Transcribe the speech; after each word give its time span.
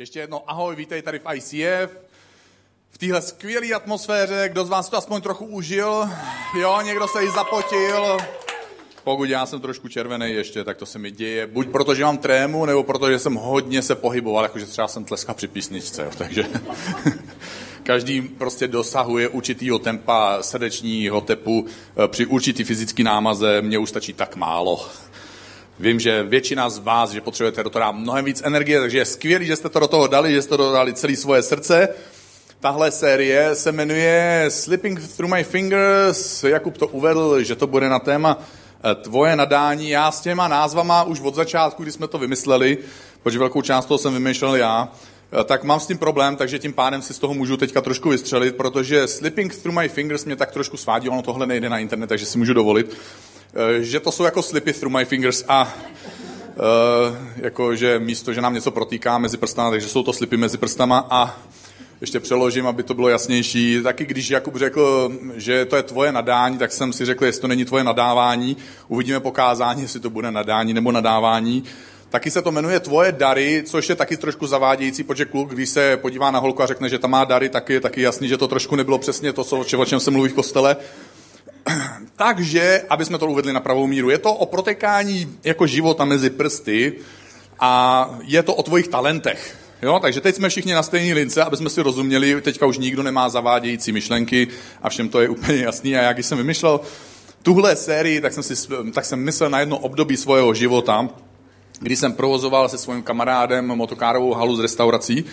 Ještě 0.00 0.20
jednou 0.20 0.42
ahoj, 0.46 0.76
vítej 0.76 1.02
tady 1.02 1.18
v 1.18 1.34
ICF. 1.34 1.96
V 2.90 2.98
téhle 2.98 3.22
skvělé 3.22 3.66
atmosféře, 3.74 4.48
kdo 4.52 4.64
z 4.64 4.68
vás 4.68 4.88
to 4.88 4.96
aspoň 4.96 5.20
trochu 5.20 5.44
užil? 5.44 6.08
Jo, 6.60 6.80
někdo 6.82 7.08
se 7.08 7.22
jí 7.22 7.30
zapotil. 7.30 8.18
Pokud 9.04 9.24
já 9.24 9.46
jsem 9.46 9.60
trošku 9.60 9.88
červený 9.88 10.32
ještě, 10.32 10.64
tak 10.64 10.76
to 10.76 10.86
se 10.86 10.98
mi 10.98 11.10
děje. 11.10 11.46
Buď 11.46 11.68
proto, 11.68 11.94
že 11.94 12.04
mám 12.04 12.18
trému, 12.18 12.66
nebo 12.66 12.82
proto, 12.82 13.10
že 13.10 13.18
jsem 13.18 13.34
hodně 13.34 13.82
se 13.82 13.94
pohyboval, 13.94 14.44
jakože 14.44 14.66
třeba 14.66 14.88
jsem 14.88 15.04
tleskal 15.04 15.34
při 15.34 15.48
písničce. 15.48 16.02
Jo, 16.04 16.10
takže 16.18 16.46
každý 17.82 18.22
prostě 18.22 18.68
dosahuje 18.68 19.28
určitýho 19.28 19.78
tempa 19.78 20.42
srdečního 20.42 21.20
tepu 21.20 21.66
eh, 22.04 22.08
při 22.08 22.26
určitý 22.26 22.64
fyzický 22.64 23.02
námaze. 23.02 23.62
Mně 23.62 23.78
už 23.78 23.88
stačí 23.88 24.12
tak 24.12 24.36
málo. 24.36 24.88
Vím, 25.80 26.00
že 26.00 26.22
většina 26.22 26.70
z 26.70 26.78
vás, 26.78 27.10
že 27.10 27.20
potřebujete 27.20 27.62
do 27.62 27.70
toho 27.70 27.80
dát 27.80 27.92
mnohem 27.92 28.24
víc 28.24 28.42
energie, 28.44 28.80
takže 28.80 28.98
je 28.98 29.04
skvělé, 29.04 29.44
že 29.44 29.56
jste 29.56 29.68
to 29.68 29.80
do 29.80 29.88
toho 29.88 30.06
dali, 30.06 30.32
že 30.32 30.42
jste 30.42 30.56
to 30.56 30.72
dali 30.72 30.94
celé 30.94 31.16
svoje 31.16 31.42
srdce. 31.42 31.88
Tahle 32.60 32.90
série 32.90 33.54
se 33.54 33.72
jmenuje 33.72 34.46
Slipping 34.48 35.08
Through 35.16 35.30
My 35.30 35.44
Fingers. 35.44 36.44
Jakub 36.44 36.78
to 36.78 36.86
uvedl, 36.86 37.42
že 37.42 37.56
to 37.56 37.66
bude 37.66 37.88
na 37.88 37.98
téma 37.98 38.38
eh, 38.38 38.94
tvoje 38.94 39.36
nadání. 39.36 39.90
Já 39.90 40.10
s 40.10 40.20
těma 40.20 40.48
názvama 40.48 41.02
už 41.02 41.20
od 41.20 41.34
začátku, 41.34 41.82
kdy 41.82 41.92
jsme 41.92 42.08
to 42.08 42.18
vymysleli, 42.18 42.78
protože 43.22 43.38
velkou 43.38 43.62
část 43.62 43.86
toho 43.86 43.98
jsem 43.98 44.12
vymýšlel 44.12 44.56
já, 44.56 44.88
eh, 45.40 45.44
tak 45.44 45.64
mám 45.64 45.80
s 45.80 45.86
tím 45.86 45.98
problém, 45.98 46.36
takže 46.36 46.58
tím 46.58 46.72
pádem 46.72 47.02
si 47.02 47.14
z 47.14 47.18
toho 47.18 47.34
můžu 47.34 47.56
teďka 47.56 47.80
trošku 47.80 48.08
vystřelit, 48.08 48.56
protože 48.56 49.06
Slipping 49.06 49.56
Through 49.56 49.76
My 49.76 49.88
Fingers 49.88 50.24
mě 50.24 50.36
tak 50.36 50.50
trošku 50.50 50.76
svádí, 50.76 51.08
ono 51.08 51.22
tohle 51.22 51.46
nejde 51.46 51.68
na 51.68 51.78
internet, 51.78 52.06
takže 52.06 52.26
si 52.26 52.38
můžu 52.38 52.54
dovolit. 52.54 52.96
Eh, 53.54 53.82
že 53.82 54.00
to 54.00 54.12
jsou 54.12 54.24
jako 54.24 54.42
slipy 54.42 54.72
through 54.72 54.92
my 54.92 55.04
fingers 55.04 55.44
a 55.48 55.74
uh, 56.54 57.16
jako, 57.36 57.76
že 57.76 57.98
místo, 57.98 58.32
že 58.32 58.40
nám 58.40 58.54
něco 58.54 58.70
protýká 58.70 59.18
mezi 59.18 59.36
prstama, 59.36 59.70
takže 59.70 59.88
jsou 59.88 60.02
to 60.02 60.12
slipy 60.12 60.36
mezi 60.36 60.58
prstama 60.58 61.06
a 61.10 61.38
ještě 62.00 62.20
přeložím, 62.20 62.66
aby 62.66 62.82
to 62.82 62.94
bylo 62.94 63.08
jasnější. 63.08 63.80
Taky 63.82 64.06
když 64.06 64.30
Jakub 64.30 64.56
řekl, 64.56 65.12
že 65.36 65.64
to 65.64 65.76
je 65.76 65.82
tvoje 65.82 66.12
nadání, 66.12 66.58
tak 66.58 66.72
jsem 66.72 66.92
si 66.92 67.04
řekl, 67.04 67.24
jestli 67.24 67.40
to 67.40 67.48
není 67.48 67.64
tvoje 67.64 67.84
nadávání. 67.84 68.56
Uvidíme 68.88 69.20
pokázání, 69.20 69.82
jestli 69.82 70.00
to 70.00 70.10
bude 70.10 70.30
nadání 70.30 70.74
nebo 70.74 70.92
nadávání. 70.92 71.64
Taky 72.10 72.30
se 72.30 72.42
to 72.42 72.52
jmenuje 72.52 72.80
Tvoje 72.80 73.12
dary, 73.12 73.62
což 73.66 73.88
je 73.88 73.94
taky 73.94 74.16
trošku 74.16 74.46
zavádějící, 74.46 75.02
protože 75.02 75.24
kluk, 75.24 75.54
když 75.54 75.68
se 75.68 75.96
podívá 75.96 76.30
na 76.30 76.38
holku 76.38 76.62
a 76.62 76.66
řekne, 76.66 76.88
že 76.88 76.98
tam 76.98 77.10
má 77.10 77.24
dary, 77.24 77.48
tak 77.48 77.70
je 77.70 77.80
taky 77.80 78.02
jasný, 78.02 78.28
že 78.28 78.36
to 78.36 78.48
trošku 78.48 78.76
nebylo 78.76 78.98
přesně 78.98 79.32
to, 79.32 79.44
co, 79.44 79.58
o 79.78 79.84
čem 79.84 80.00
se 80.00 80.10
mluví 80.10 80.28
v 80.28 80.34
kostele. 80.34 80.76
Takže, 82.16 82.82
aby 82.90 83.04
jsme 83.04 83.18
to 83.18 83.26
uvedli 83.26 83.52
na 83.52 83.60
pravou 83.60 83.86
míru, 83.86 84.10
je 84.10 84.18
to 84.18 84.34
o 84.34 84.46
protekání 84.46 85.38
jako 85.44 85.66
života 85.66 86.04
mezi 86.04 86.30
prsty 86.30 86.92
a 87.60 88.10
je 88.22 88.42
to 88.42 88.54
o 88.54 88.62
tvojich 88.62 88.88
talentech. 88.88 89.56
Jo, 89.82 89.98
takže 90.02 90.20
teď 90.20 90.34
jsme 90.34 90.48
všichni 90.48 90.72
na 90.72 90.82
stejné 90.82 91.14
lince, 91.14 91.44
aby 91.44 91.56
jsme 91.56 91.70
si 91.70 91.82
rozuměli, 91.82 92.40
teďka 92.40 92.66
už 92.66 92.78
nikdo 92.78 93.02
nemá 93.02 93.28
zavádějící 93.28 93.92
myšlenky 93.92 94.48
a 94.82 94.88
všem 94.88 95.08
to 95.08 95.20
je 95.20 95.28
úplně 95.28 95.58
jasný. 95.58 95.96
A 95.96 96.02
jak 96.02 96.18
jsem 96.18 96.38
vymýšlel 96.38 96.80
tuhle 97.42 97.76
sérii, 97.76 98.20
tak 98.20 98.32
jsem, 98.32 98.42
si, 98.42 98.68
tak 98.94 99.04
jsem 99.04 99.20
myslel 99.20 99.50
na 99.50 99.60
jedno 99.60 99.78
období 99.78 100.16
svého 100.16 100.54
života, 100.54 101.08
kdy 101.80 101.96
jsem 101.96 102.12
provozoval 102.12 102.68
se 102.68 102.78
svým 102.78 103.02
kamarádem 103.02 103.66
motokárovou 103.66 104.34
halu 104.34 104.56
z 104.56 104.60
restaurací 104.60 105.24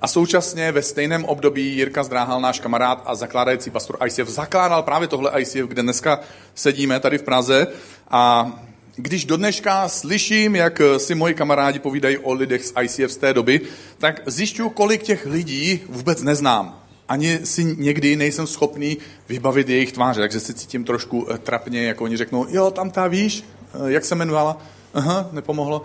a 0.00 0.08
současně 0.08 0.72
ve 0.72 0.82
stejném 0.82 1.24
období 1.24 1.76
Jirka 1.76 2.02
Zdráhal, 2.02 2.40
náš 2.40 2.60
kamarád 2.60 3.02
a 3.06 3.14
zakládající 3.14 3.70
pastor 3.70 3.98
ICF, 4.06 4.28
zakládal 4.28 4.82
právě 4.82 5.08
tohle 5.08 5.32
ICF, 5.40 5.68
kde 5.68 5.82
dneska 5.82 6.20
sedíme 6.54 7.00
tady 7.00 7.18
v 7.18 7.22
Praze. 7.22 7.66
A 8.10 8.52
když 8.96 9.24
do 9.24 9.36
dneška 9.36 9.88
slyším, 9.88 10.56
jak 10.56 10.80
si 10.98 11.14
moji 11.14 11.34
kamarádi 11.34 11.78
povídají 11.78 12.18
o 12.18 12.32
lidech 12.32 12.64
z 12.64 12.72
ICF 12.82 13.12
z 13.12 13.16
té 13.16 13.34
doby, 13.34 13.60
tak 13.98 14.20
zjišťuju, 14.26 14.68
kolik 14.68 15.02
těch 15.02 15.26
lidí 15.26 15.80
vůbec 15.88 16.22
neznám. 16.22 16.80
Ani 17.08 17.38
si 17.44 17.64
někdy 17.64 18.16
nejsem 18.16 18.46
schopný 18.46 18.98
vybavit 19.28 19.68
jejich 19.68 19.92
tváře, 19.92 20.20
takže 20.20 20.40
si 20.40 20.54
cítím 20.54 20.84
trošku 20.84 21.28
trapně, 21.42 21.86
jako 21.86 22.04
oni 22.04 22.16
řeknou, 22.16 22.46
jo, 22.48 22.70
tam 22.70 22.90
ta 22.90 23.06
víš, 23.08 23.44
jak 23.86 24.04
se 24.04 24.14
jmenovala? 24.14 24.56
Aha, 24.94 25.28
nepomohlo. 25.32 25.82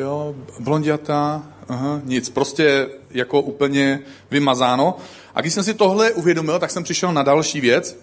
Jo, 0.00 0.34
blondiatá, 0.58 1.42
aha, 1.68 2.00
nic, 2.04 2.30
prostě 2.30 2.88
jako 3.10 3.40
úplně 3.40 4.00
vymazáno. 4.30 4.96
A 5.34 5.40
když 5.40 5.54
jsem 5.54 5.64
si 5.64 5.74
tohle 5.74 6.12
uvědomil, 6.12 6.58
tak 6.58 6.70
jsem 6.70 6.84
přišel 6.84 7.12
na 7.12 7.22
další 7.22 7.60
věc. 7.60 7.98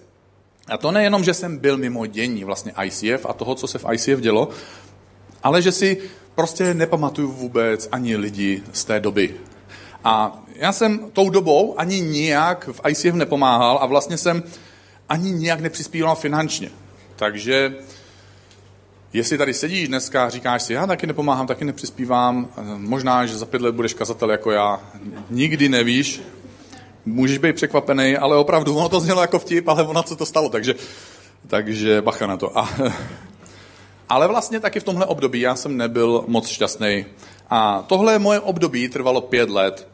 A 0.68 0.76
to 0.76 0.90
nejenom, 0.90 1.24
že 1.24 1.34
jsem 1.34 1.58
byl 1.58 1.76
mimo 1.76 2.06
dění 2.06 2.44
vlastně 2.44 2.72
ICF 2.84 3.26
a 3.28 3.32
toho, 3.32 3.54
co 3.54 3.66
se 3.66 3.78
v 3.78 3.84
ICF 3.92 4.20
dělo, 4.20 4.48
ale 5.42 5.62
že 5.62 5.72
si 5.72 5.98
prostě 6.34 6.74
nepamatuju 6.74 7.32
vůbec 7.32 7.88
ani 7.92 8.16
lidi 8.16 8.62
z 8.72 8.84
té 8.84 9.00
doby. 9.00 9.34
A 10.04 10.42
já 10.54 10.72
jsem 10.72 11.10
tou 11.12 11.30
dobou 11.30 11.74
ani 11.80 12.00
nijak 12.00 12.68
v 12.72 12.80
ICF 12.88 13.14
nepomáhal 13.14 13.78
a 13.82 13.86
vlastně 13.86 14.16
jsem 14.16 14.42
ani 15.08 15.30
nijak 15.30 15.60
nepřispíval 15.60 16.16
finančně. 16.16 16.70
Takže 17.16 17.74
Jestli 19.12 19.38
tady 19.38 19.54
sedíš 19.54 19.88
dneska 19.88 20.24
a 20.24 20.28
říkáš 20.28 20.62
si, 20.62 20.72
já 20.72 20.86
taky 20.86 21.06
nepomáhám, 21.06 21.46
taky 21.46 21.64
nepřispívám, 21.64 22.48
možná, 22.76 23.26
že 23.26 23.38
za 23.38 23.46
pět 23.46 23.62
let 23.62 23.74
budeš 23.74 23.94
kazatel 23.94 24.30
jako 24.30 24.50
já, 24.50 24.80
nikdy 25.30 25.68
nevíš, 25.68 26.20
můžeš 27.06 27.38
být 27.38 27.56
překvapený, 27.56 28.16
ale 28.16 28.36
opravdu 28.36 28.76
ono 28.76 28.88
to 28.88 29.00
znělo 29.00 29.20
jako 29.20 29.38
vtip, 29.38 29.68
ale 29.68 29.82
ono 29.82 30.02
co 30.02 30.16
to 30.16 30.26
stalo, 30.26 30.48
takže, 30.48 30.74
takže 31.46 32.02
bacha 32.02 32.26
na 32.26 32.36
to. 32.36 32.58
A, 32.58 32.68
ale 34.08 34.28
vlastně 34.28 34.60
taky 34.60 34.80
v 34.80 34.84
tomhle 34.84 35.06
období 35.06 35.40
já 35.40 35.56
jsem 35.56 35.76
nebyl 35.76 36.24
moc 36.26 36.48
šťastný. 36.48 37.06
A 37.50 37.84
tohle 37.86 38.18
moje 38.18 38.40
období 38.40 38.88
trvalo 38.88 39.20
pět 39.20 39.50
let. 39.50 39.88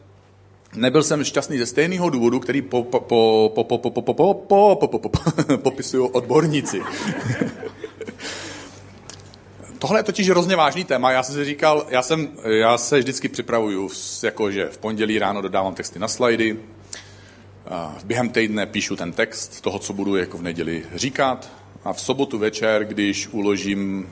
Nebyl 0.75 1.03
jsem 1.03 1.23
šťastný 1.23 1.57
ze 1.57 1.65
stejného 1.65 2.09
důvodu, 2.09 2.39
který 2.39 2.61
popisují 5.57 6.09
odborníci. 6.11 6.81
Tohle 9.79 9.99
je 9.99 10.03
totiž 10.03 10.29
hrozně 10.29 10.55
vážný 10.55 10.83
téma. 10.83 11.11
Já 11.11 11.23
jsem 11.23 11.35
si 11.35 11.45
říkal, 11.45 11.85
já, 11.89 12.01
jsem, 12.01 12.29
já 12.43 12.77
se 12.77 12.99
vždycky 12.99 13.29
připravuju, 13.29 13.89
jakože 14.23 14.65
v 14.65 14.77
pondělí 14.77 15.19
ráno 15.19 15.41
dodávám 15.41 15.75
texty 15.75 15.99
na 15.99 16.07
slajdy, 16.07 16.59
během 18.03 18.29
týdne 18.29 18.65
píšu 18.65 18.95
ten 18.95 19.11
text 19.11 19.61
toho, 19.61 19.79
co 19.79 19.93
budu 19.93 20.15
jako 20.15 20.37
v 20.37 20.41
neděli 20.41 20.85
říkat 20.95 21.49
a 21.83 21.93
v 21.93 22.01
sobotu 22.01 22.37
večer, 22.37 22.85
když 22.85 23.27
uložím, 23.27 24.09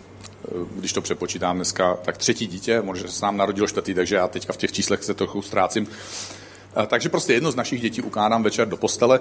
když 0.76 0.94
to 0.94 1.02
přepočítám 1.02 1.56
dneska, 1.56 1.98
tak 2.04 2.18
třetí 2.18 2.48
dítě, 2.48 2.82
možná 2.82 3.10
se 3.10 3.26
nám 3.26 3.38
narodilo 3.38 3.68
čtvrtý, 3.68 3.94
takže 3.94 4.16
já 4.16 4.28
teďka 4.28 4.54
v 4.54 4.58
těch 4.58 4.72
číslech 4.72 5.04
se 5.04 5.14
trochu 5.14 5.42
ztrácím. 5.42 5.88
Takže 6.88 7.10
prostě 7.10 7.34
jedno 7.34 7.52
z 7.52 7.56
našich 7.56 7.82
dětí 7.82 8.02
ukládám 8.02 8.44
večer 8.44 8.68
do 8.68 8.78
postele 8.78 9.20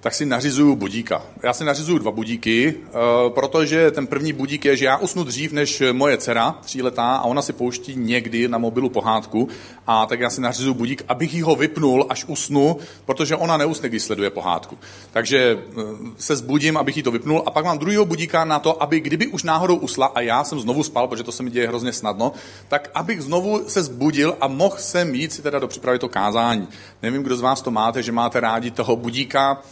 tak 0.00 0.14
si 0.14 0.26
nařizuju 0.26 0.76
budíka. 0.76 1.22
Já 1.42 1.52
si 1.52 1.64
nařizuju 1.64 1.98
dva 1.98 2.10
budíky, 2.10 2.74
eh, 2.74 2.90
protože 3.28 3.90
ten 3.90 4.06
první 4.06 4.32
budík 4.32 4.64
je, 4.64 4.76
že 4.76 4.84
já 4.84 4.96
usnu 4.96 5.24
dřív 5.24 5.52
než 5.52 5.82
moje 5.92 6.18
dcera, 6.18 6.58
tříletá, 6.62 7.16
a 7.16 7.22
ona 7.22 7.42
si 7.42 7.52
pouští 7.52 7.96
někdy 7.96 8.48
na 8.48 8.58
mobilu 8.58 8.88
pohádku, 8.88 9.48
a 9.86 10.06
tak 10.06 10.20
já 10.20 10.30
si 10.30 10.40
nařizuju 10.40 10.74
budík, 10.74 11.04
abych 11.08 11.34
jí 11.34 11.42
ho 11.42 11.56
vypnul, 11.56 12.06
až 12.08 12.24
usnu, 12.24 12.76
protože 13.04 13.36
ona 13.36 13.56
neusne, 13.56 13.88
když 13.88 14.02
sleduje 14.02 14.30
pohádku. 14.30 14.78
Takže 15.12 15.58
eh, 15.58 15.82
se 16.18 16.36
zbudím, 16.36 16.76
abych 16.76 16.96
jí 16.96 17.02
to 17.02 17.10
vypnul, 17.10 17.42
a 17.46 17.50
pak 17.50 17.64
mám 17.64 17.78
druhého 17.78 18.04
budíka 18.04 18.44
na 18.44 18.58
to, 18.58 18.82
aby 18.82 19.00
kdyby 19.00 19.26
už 19.26 19.42
náhodou 19.42 19.76
usla 19.76 20.06
a 20.06 20.20
já 20.20 20.44
jsem 20.44 20.60
znovu 20.60 20.82
spal, 20.82 21.08
protože 21.08 21.22
to 21.22 21.32
se 21.32 21.42
mi 21.42 21.50
děje 21.50 21.68
hrozně 21.68 21.92
snadno, 21.92 22.32
tak 22.68 22.90
abych 22.94 23.22
znovu 23.22 23.64
se 23.68 23.82
zbudil 23.82 24.36
a 24.40 24.48
mohl 24.48 24.76
jsem 24.78 25.14
jít 25.14 25.32
si 25.32 25.42
teda 25.42 25.58
do 25.58 25.68
přípravy 25.68 25.98
to 25.98 26.08
kázání. 26.08 26.68
Nevím, 27.02 27.22
kdo 27.22 27.36
z 27.36 27.40
vás 27.40 27.62
to 27.62 27.70
máte, 27.70 28.02
že 28.02 28.12
máte 28.12 28.40
rádi 28.40 28.70
toho 28.70 28.96
budíka, 28.96 29.62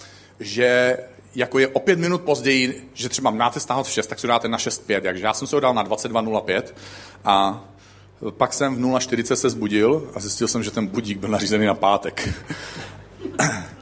že 0.41 0.99
jako 1.35 1.59
je 1.59 1.69
o 1.69 1.81
pět 1.81 1.99
minut 1.99 2.23
později, 2.23 2.91
že 2.95 3.09
třeba 3.09 3.31
máte 3.31 3.61
stávat 3.61 3.87
v 3.87 3.91
6, 3.91 4.07
tak 4.07 4.19
si 4.19 4.27
dáte 4.27 4.49
na 4.49 4.59
6.5. 4.59 5.01
Takže 5.01 5.25
já 5.25 5.35
jsem 5.35 5.49
se 5.49 5.57
ho 5.57 5.61
dal 5.61 5.75
na 5.75 5.85
22.05 5.85 6.63
a 7.25 7.65
pak 8.31 8.53
jsem 8.53 8.77
v 8.77 8.81
0.40 8.81 9.35
se 9.35 9.51
zbudil 9.51 10.11
a 10.15 10.21
zjistil 10.21 10.49
jsem, 10.49 10.63
že 10.63 10.71
ten 10.71 10.87
budík 10.87 11.19
byl 11.19 11.29
nařízený 11.29 11.67
na 11.67 11.75
pátek. 11.75 12.29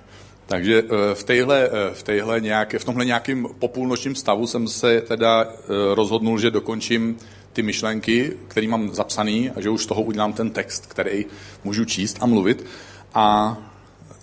Takže 0.46 0.82
eh, 0.84 1.14
v, 1.14 1.24
téhle, 1.24 1.68
eh, 1.72 1.94
v, 1.94 2.02
téhle 2.02 2.40
nějaké, 2.40 2.78
v 2.78 2.84
tomhle 2.84 3.04
nějakém 3.04 3.46
popůlnočním 3.58 4.14
stavu 4.14 4.46
jsem 4.46 4.68
se 4.68 5.00
teda 5.00 5.46
eh, 5.48 5.54
rozhodnul, 5.94 6.38
že 6.38 6.50
dokončím 6.50 7.16
ty 7.52 7.62
myšlenky, 7.62 8.36
které 8.48 8.68
mám 8.68 8.94
zapsané 8.94 9.50
a 9.56 9.60
že 9.60 9.70
už 9.70 9.82
z 9.82 9.86
toho 9.86 10.02
udělám 10.02 10.32
ten 10.32 10.50
text, 10.50 10.86
který 10.86 11.26
můžu 11.64 11.84
číst 11.84 12.18
a 12.20 12.26
mluvit. 12.26 12.66
A 13.14 13.56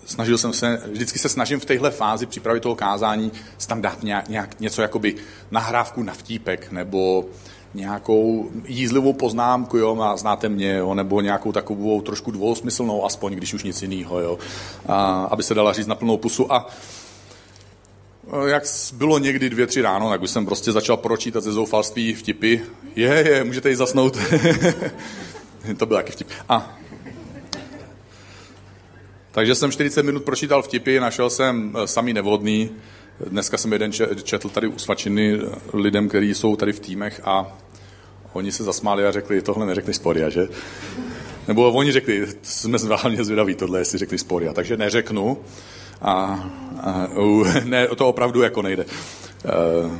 snažil 0.06 0.38
jsem 0.38 0.52
se, 0.52 0.82
vždycky 0.92 1.18
se 1.18 1.28
snažím 1.28 1.60
v 1.60 1.64
téhle 1.64 1.90
fázi 1.90 2.26
přípravy 2.26 2.60
toho 2.60 2.74
kázání 2.74 3.32
tam 3.66 3.82
dát 3.82 4.02
nějak, 4.02 4.28
nějak 4.28 4.60
něco 4.60 4.82
jakoby 4.82 5.14
nahrávku 5.50 6.02
na 6.02 6.12
vtípek, 6.12 6.72
nebo 6.72 7.24
nějakou 7.74 8.50
jízlivou 8.66 9.12
poznámku, 9.12 9.76
jo, 9.76 10.00
a 10.00 10.16
znáte 10.16 10.48
mě, 10.48 10.74
jo, 10.74 10.94
nebo 10.94 11.20
nějakou 11.20 11.52
takovou 11.52 12.00
trošku 12.00 12.30
dvousmyslnou, 12.30 13.04
aspoň 13.04 13.34
když 13.34 13.54
už 13.54 13.62
nic 13.62 13.82
jiného, 13.82 14.20
jo, 14.20 14.38
a, 14.86 15.24
aby 15.30 15.42
se 15.42 15.54
dala 15.54 15.72
říct 15.72 15.86
na 15.86 15.94
plnou 15.94 16.16
pusu. 16.16 16.52
A 16.52 16.66
jak 18.46 18.62
bylo 18.92 19.18
někdy 19.18 19.50
dvě, 19.50 19.66
tři 19.66 19.82
ráno, 19.82 20.10
tak 20.10 20.22
už 20.22 20.30
jsem 20.30 20.46
prostě 20.46 20.72
začal 20.72 20.96
pročítat 20.96 21.44
ze 21.44 21.52
zoufalství 21.52 22.14
vtipy. 22.14 22.60
Je, 22.96 23.08
je, 23.08 23.44
můžete 23.44 23.70
jí 23.70 23.76
zasnout. 23.76 24.18
to 25.76 25.86
byl 25.86 25.96
taky 25.96 26.12
vtip. 26.12 26.28
A 26.48 26.76
Takže 29.34 29.54
jsem 29.54 29.72
40 29.72 30.02
minut 30.02 30.24
pročítal 30.24 30.62
vtipy, 30.62 31.00
našel 31.00 31.30
jsem 31.30 31.76
eh, 31.76 31.86
samý 31.86 32.12
nevodný. 32.12 32.70
Dneska 33.26 33.58
jsem 33.58 33.72
jeden 33.72 33.92
četl 34.22 34.48
tady 34.48 34.66
u 34.66 34.78
svačiny 34.78 35.40
lidem, 35.72 36.08
kteří 36.08 36.34
jsou 36.34 36.56
tady 36.56 36.72
v 36.72 36.80
týmech 36.80 37.20
a 37.24 37.58
oni 38.32 38.52
se 38.52 38.64
zasmáli 38.64 39.06
a 39.06 39.12
řekli, 39.12 39.42
tohle 39.42 39.66
neřekneš 39.66 39.96
sporia, 39.96 40.28
že? 40.28 40.48
Nebo 41.48 41.72
oni 41.72 41.92
řekli, 41.92 42.26
jsme 42.42 42.78
hlavně 42.78 43.24
zvědaví 43.24 43.54
tohle, 43.54 43.78
jestli 43.78 43.98
řekli 43.98 44.18
sporia, 44.18 44.52
takže 44.52 44.76
neřeknu. 44.76 45.38
A, 46.02 46.14
a 46.80 47.06
uh, 47.06 47.54
ne, 47.64 47.86
to 47.86 48.08
opravdu 48.08 48.42
jako 48.42 48.62
nejde. 48.62 48.84
Uh, 48.84 49.92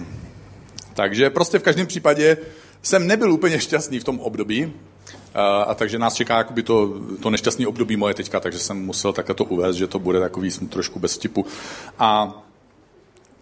takže 0.94 1.30
prostě 1.30 1.58
v 1.58 1.62
každém 1.62 1.86
případě 1.86 2.36
jsem 2.82 3.06
nebyl 3.06 3.32
úplně 3.32 3.60
šťastný 3.60 4.00
v 4.00 4.04
tom 4.04 4.20
období, 4.20 4.72
a, 5.34 5.62
a 5.62 5.74
takže 5.74 5.98
nás 5.98 6.14
čeká 6.14 6.38
jakoby 6.38 6.62
to, 6.62 7.00
to 7.22 7.30
nešťastné 7.30 7.66
období 7.66 7.96
moje 7.96 8.14
teďka, 8.14 8.40
takže 8.40 8.58
jsem 8.58 8.84
musel 8.84 9.12
takhle 9.12 9.34
to 9.34 9.44
uvést, 9.44 9.76
že 9.76 9.86
to 9.86 9.98
bude 9.98 10.20
takový 10.20 10.50
trošku 10.50 10.98
bez 10.98 11.14
vtipu. 11.14 11.46
A 11.98 12.40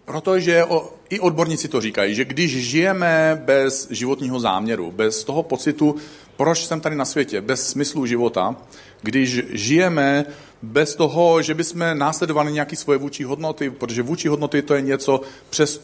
protože 0.05 0.63
o, 0.65 0.93
i 1.09 1.19
odborníci 1.19 1.67
to 1.67 1.81
říkají, 1.81 2.15
že 2.15 2.25
když 2.25 2.57
žijeme 2.57 3.41
bez 3.45 3.87
životního 3.91 4.39
záměru, 4.39 4.91
bez 4.91 5.23
toho 5.23 5.43
pocitu, 5.43 5.95
proč 6.37 6.65
jsem 6.65 6.81
tady 6.81 6.95
na 6.95 7.05
světě, 7.05 7.41
bez 7.41 7.69
smyslu 7.69 8.05
života, 8.05 8.55
když 9.01 9.41
žijeme 9.49 10.25
bez 10.61 10.95
toho, 10.95 11.41
že 11.41 11.53
bychom 11.53 11.85
následovali 11.93 12.51
nějaké 12.51 12.75
svoje 12.75 12.99
vůči 12.99 13.23
hodnoty, 13.23 13.69
protože 13.69 14.01
vůči 14.01 14.27
hodnoty 14.27 14.61
to 14.61 14.75
je 14.75 14.81
něco 14.81 15.21
přes 15.49 15.81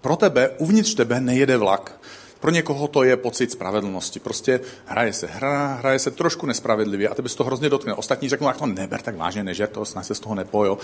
pro 0.00 0.16
tebe, 0.16 0.50
uvnitř 0.58 0.94
tebe 0.94 1.20
nejede 1.20 1.56
vlak. 1.56 2.00
Pro 2.40 2.50
někoho 2.50 2.88
to 2.88 3.02
je 3.02 3.16
pocit 3.16 3.52
spravedlnosti. 3.52 4.20
Prostě 4.20 4.60
hraje 4.84 5.12
se 5.12 5.26
hra, 5.26 5.74
hraje 5.74 5.98
se 5.98 6.10
trošku 6.10 6.46
nespravedlivě 6.46 7.08
a 7.08 7.14
tebe 7.14 7.28
se 7.28 7.36
to 7.36 7.44
hrozně 7.44 7.68
dotkne. 7.68 7.94
Ostatní 7.94 8.28
řeknou, 8.28 8.46
jak 8.48 8.56
to 8.56 8.66
neber 8.66 9.02
tak 9.02 9.16
vážně, 9.16 9.44
nežer 9.44 9.68
to, 9.68 9.84
snad 9.84 10.06
se 10.06 10.14
z 10.14 10.20
toho 10.20 10.34
nepojo. 10.34 10.78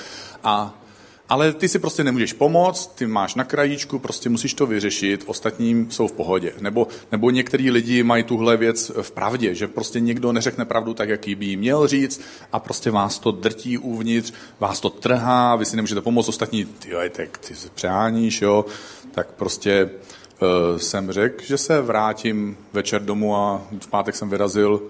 A 0.45 0.83
ale 1.29 1.53
ty 1.53 1.69
si 1.69 1.79
prostě 1.79 2.05
nemůžeš 2.05 2.33
pomoct, 2.33 2.87
ty 2.87 3.07
máš 3.07 3.35
na 3.35 3.45
krajíčku, 3.45 3.99
prostě 3.99 4.29
musíš 4.29 4.55
to 4.55 4.67
vyřešit, 4.67 5.25
ostatním 5.27 5.91
jsou 5.91 6.09
v 6.09 6.13
pohodě. 6.13 6.53
Nebo, 6.61 6.87
nebo 7.13 7.31
některý 7.31 7.71
lidi 7.71 8.03
mají 8.03 8.25
tuhle 8.25 8.57
věc 8.57 8.93
v 9.03 9.11
pravdě, 9.11 9.55
že 9.55 9.69
prostě 9.69 10.01
někdo 10.01 10.33
neřekne 10.33 10.65
pravdu 10.65 10.95
tak, 10.95 11.09
jaký 11.09 11.35
by 11.35 11.47
jí 11.47 11.57
měl 11.57 11.87
říct 11.87 12.21
a 12.53 12.59
prostě 12.59 12.91
vás 12.91 13.19
to 13.19 13.31
drtí 13.31 13.79
uvnitř, 13.79 14.33
vás 14.61 14.81
to 14.81 14.91
trhá, 14.91 15.57
vy 15.57 15.65
si 15.65 15.77
nemůžete 15.77 16.01
pomoct, 16.01 16.29
ostatní, 16.29 16.65
ty, 16.65 16.91
tak 17.11 17.39
ty 17.39 17.55
se 17.55 17.69
přeháníš, 17.75 18.43
jo, 18.43 18.65
tak 19.13 19.27
prostě 19.33 19.91
jsem 20.77 21.13
řekl, 21.13 21.45
že 21.45 21.59
se 21.59 21.81
vrátím 21.81 22.57
večer 22.73 23.03
domů 23.03 23.37
a 23.37 23.63
v 23.81 23.87
pátek 23.87 24.17
jsem 24.17 24.31
vyrazil 24.31 24.83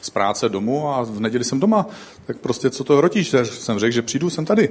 z 0.00 0.10
práce 0.10 0.48
domů 0.48 0.88
a 0.88 1.02
v 1.02 1.20
neděli 1.20 1.44
jsem 1.44 1.60
doma. 1.60 1.86
Tak 2.26 2.38
prostě 2.38 2.70
co 2.70 2.84
to 2.84 2.96
hrotíš? 2.96 3.34
Jsem 3.42 3.78
řekl, 3.78 3.94
že 3.94 4.02
přijdu, 4.02 4.30
jsem 4.30 4.44
tady. 4.44 4.68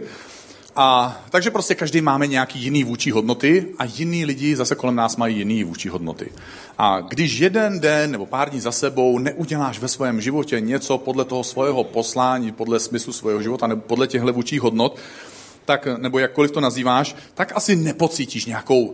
A 0.75 1.17
takže 1.29 1.51
prostě 1.51 1.75
každý 1.75 2.01
máme 2.01 2.27
nějaký 2.27 2.59
jiný 2.59 2.83
vůči 2.83 3.11
hodnoty 3.11 3.65
a 3.79 3.85
jiný 3.85 4.25
lidi 4.25 4.55
zase 4.55 4.75
kolem 4.75 4.95
nás 4.95 5.17
mají 5.17 5.37
jiný 5.37 5.63
vůči 5.63 5.89
hodnoty. 5.89 6.31
A 6.77 7.01
když 7.01 7.39
jeden 7.39 7.79
den 7.79 8.11
nebo 8.11 8.25
pár 8.25 8.49
dní 8.49 8.59
za 8.59 8.71
sebou 8.71 9.19
neuděláš 9.19 9.79
ve 9.79 9.87
svém 9.87 10.21
životě 10.21 10.59
něco 10.59 10.97
podle 10.97 11.25
toho 11.25 11.43
svého 11.43 11.83
poslání, 11.83 12.51
podle 12.51 12.79
smyslu 12.79 13.13
svého 13.13 13.41
života 13.41 13.67
nebo 13.67 13.81
podle 13.81 14.07
těchto 14.07 14.33
vůči 14.33 14.57
hodnot, 14.57 14.97
tak, 15.65 15.87
nebo 15.97 16.19
jakkoliv 16.19 16.51
to 16.51 16.61
nazýváš, 16.61 17.15
tak 17.33 17.51
asi 17.55 17.75
nepocítíš 17.75 18.45
nějakou 18.45 18.93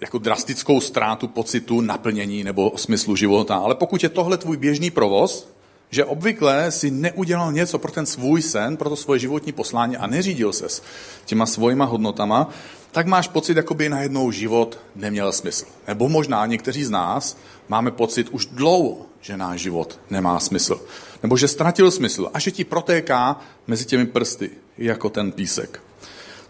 jako 0.00 0.18
drastickou 0.18 0.80
ztrátu 0.80 1.28
pocitu 1.28 1.80
naplnění 1.80 2.44
nebo 2.44 2.72
smyslu 2.76 3.16
života. 3.16 3.56
Ale 3.56 3.74
pokud 3.74 4.02
je 4.02 4.08
tohle 4.08 4.38
tvůj 4.38 4.56
běžný 4.56 4.90
provoz, 4.90 5.48
že 5.90 6.04
obvykle 6.04 6.70
si 6.70 6.90
neudělal 6.90 7.52
něco 7.52 7.78
pro 7.78 7.92
ten 7.92 8.06
svůj 8.06 8.42
sen, 8.42 8.76
pro 8.76 8.88
to 8.88 8.96
svoje 8.96 9.20
životní 9.20 9.52
poslání 9.52 9.96
a 9.96 10.06
neřídil 10.06 10.52
ses 10.52 10.82
těma 11.24 11.46
svojima 11.46 11.84
hodnotama, 11.84 12.48
tak 12.92 13.06
máš 13.06 13.28
pocit, 13.28 13.56
jako 13.56 13.74
by 13.74 13.88
najednou 13.88 14.30
život 14.30 14.78
neměl 14.96 15.32
smysl. 15.32 15.64
Nebo 15.88 16.08
možná 16.08 16.46
někteří 16.46 16.84
z 16.84 16.90
nás 16.90 17.36
máme 17.68 17.90
pocit 17.90 18.28
už 18.28 18.46
dlouho, 18.46 19.06
že 19.20 19.36
náš 19.36 19.60
život 19.60 20.00
nemá 20.10 20.40
smysl. 20.40 20.80
Nebo 21.22 21.36
že 21.36 21.48
ztratil 21.48 21.90
smysl 21.90 22.30
a 22.34 22.38
že 22.38 22.50
ti 22.50 22.64
protéká 22.64 23.40
mezi 23.66 23.84
těmi 23.84 24.06
prsty, 24.06 24.50
jako 24.78 25.10
ten 25.10 25.32
písek. 25.32 25.82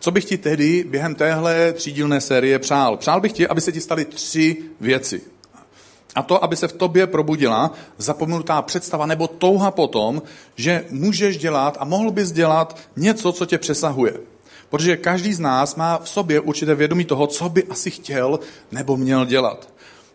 Co 0.00 0.10
bych 0.10 0.24
ti 0.24 0.38
tedy 0.38 0.84
během 0.88 1.14
téhle 1.14 1.72
třídílné 1.72 2.20
série 2.20 2.58
přál? 2.58 2.96
Přál 2.96 3.20
bych 3.20 3.32
ti, 3.32 3.48
aby 3.48 3.60
se 3.60 3.72
ti 3.72 3.80
staly 3.80 4.04
tři 4.04 4.56
věci. 4.80 5.22
A 6.14 6.22
to, 6.22 6.44
aby 6.44 6.56
se 6.56 6.68
v 6.68 6.72
tobě 6.72 7.06
probudila 7.06 7.70
zapomenutá 7.98 8.62
představa 8.62 9.06
nebo 9.06 9.28
touha 9.28 9.70
potom, 9.70 10.22
že 10.56 10.84
můžeš 10.90 11.38
dělat 11.38 11.76
a 11.80 11.84
mohl 11.84 12.10
bys 12.10 12.32
dělat 12.32 12.78
něco, 12.96 13.32
co 13.32 13.46
tě 13.46 13.58
přesahuje. 13.58 14.14
Protože 14.68 14.96
každý 14.96 15.32
z 15.32 15.40
nás 15.40 15.76
má 15.76 15.98
v 15.98 16.08
sobě 16.08 16.40
určité 16.40 16.74
vědomí 16.74 17.04
toho, 17.04 17.26
co 17.26 17.48
by 17.48 17.64
asi 17.64 17.90
chtěl 17.90 18.40
nebo 18.72 18.96
měl 18.96 19.26
dělat. 19.26 19.68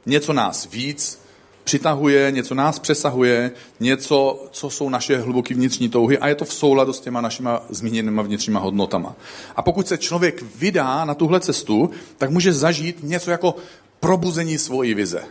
Něco 0.06 0.34
nás 0.34 0.68
víc 0.72 1.25
přitahuje, 1.66 2.32
něco 2.32 2.56
nás 2.56 2.80
přesahuje, 2.80 3.52
něco, 3.80 4.46
co 4.52 4.70
jsou 4.70 4.90
naše 4.90 5.18
hluboké 5.18 5.54
vnitřní 5.54 5.90
touhy 5.90 6.18
a 6.18 6.28
je 6.28 6.36
to 6.36 6.46
v 6.46 6.54
souladu 6.54 6.94
s 6.94 7.00
těma 7.00 7.22
našima 7.22 7.62
zmíněnýma 7.70 8.22
vnitřníma 8.22 8.60
hodnotama. 8.60 9.16
A 9.56 9.62
pokud 9.62 9.88
se 9.88 9.98
člověk 9.98 10.44
vydá 10.56 11.06
na 11.06 11.14
tuhle 11.14 11.40
cestu, 11.40 11.90
tak 12.18 12.30
může 12.30 12.54
zažít 12.54 13.04
něco 13.04 13.32
jako 13.32 13.56
probuzení 14.00 14.58
svojí 14.58 14.94
vize. 14.94 15.24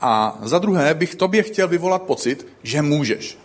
A 0.00 0.38
za 0.42 0.58
druhé 0.58 0.94
bych 0.94 1.14
tobě 1.14 1.42
chtěl 1.42 1.68
vyvolat 1.68 2.02
pocit, 2.02 2.46
že 2.62 2.82
můžeš. 2.82 3.38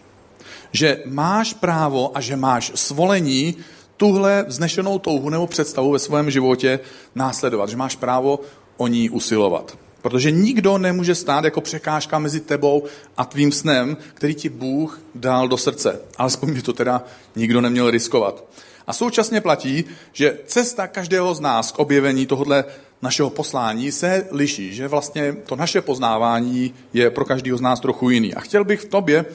Že 0.71 1.03
máš 1.05 1.53
právo 1.53 2.17
a 2.17 2.21
že 2.21 2.35
máš 2.35 2.71
svolení 2.75 3.55
tuhle 3.97 4.45
vznešenou 4.47 4.99
touhu 4.99 5.29
nebo 5.29 5.47
představu 5.47 5.91
ve 5.91 5.99
svém 5.99 6.31
životě 6.31 6.79
následovat. 7.15 7.69
Že 7.69 7.77
máš 7.77 7.95
právo 7.95 8.39
o 8.77 8.87
ní 8.87 9.09
usilovat. 9.09 9.77
Protože 10.01 10.31
nikdo 10.31 10.77
nemůže 10.77 11.15
stát 11.15 11.43
jako 11.43 11.61
překážka 11.61 12.19
mezi 12.19 12.39
tebou 12.39 12.83
a 13.17 13.25
tvým 13.25 13.51
snem, 13.51 13.97
který 14.13 14.35
ti 14.35 14.49
Bůh 14.49 14.99
dal 15.15 15.47
do 15.47 15.57
srdce. 15.57 15.99
Alespoň 16.17 16.53
by 16.53 16.61
to 16.61 16.73
teda 16.73 17.03
nikdo 17.35 17.61
neměl 17.61 17.91
riskovat. 17.91 18.43
A 18.87 18.93
současně 18.93 19.41
platí, 19.41 19.85
že 20.13 20.37
cesta 20.45 20.87
každého 20.87 21.33
z 21.33 21.39
nás 21.39 21.71
k 21.71 21.79
objevení 21.79 22.25
tohohle 22.25 22.65
našeho 23.01 23.29
poslání 23.29 23.91
se 23.91 24.27
liší, 24.31 24.73
že 24.73 24.87
vlastně 24.87 25.33
to 25.45 25.55
naše 25.55 25.81
poznávání 25.81 26.73
je 26.93 27.09
pro 27.09 27.25
každého 27.25 27.57
z 27.57 27.61
nás 27.61 27.79
trochu 27.79 28.09
jiný. 28.09 28.33
A 28.33 28.39
chtěl 28.39 28.63
bych 28.63 28.81
v 28.81 28.85
tobě 28.85 29.25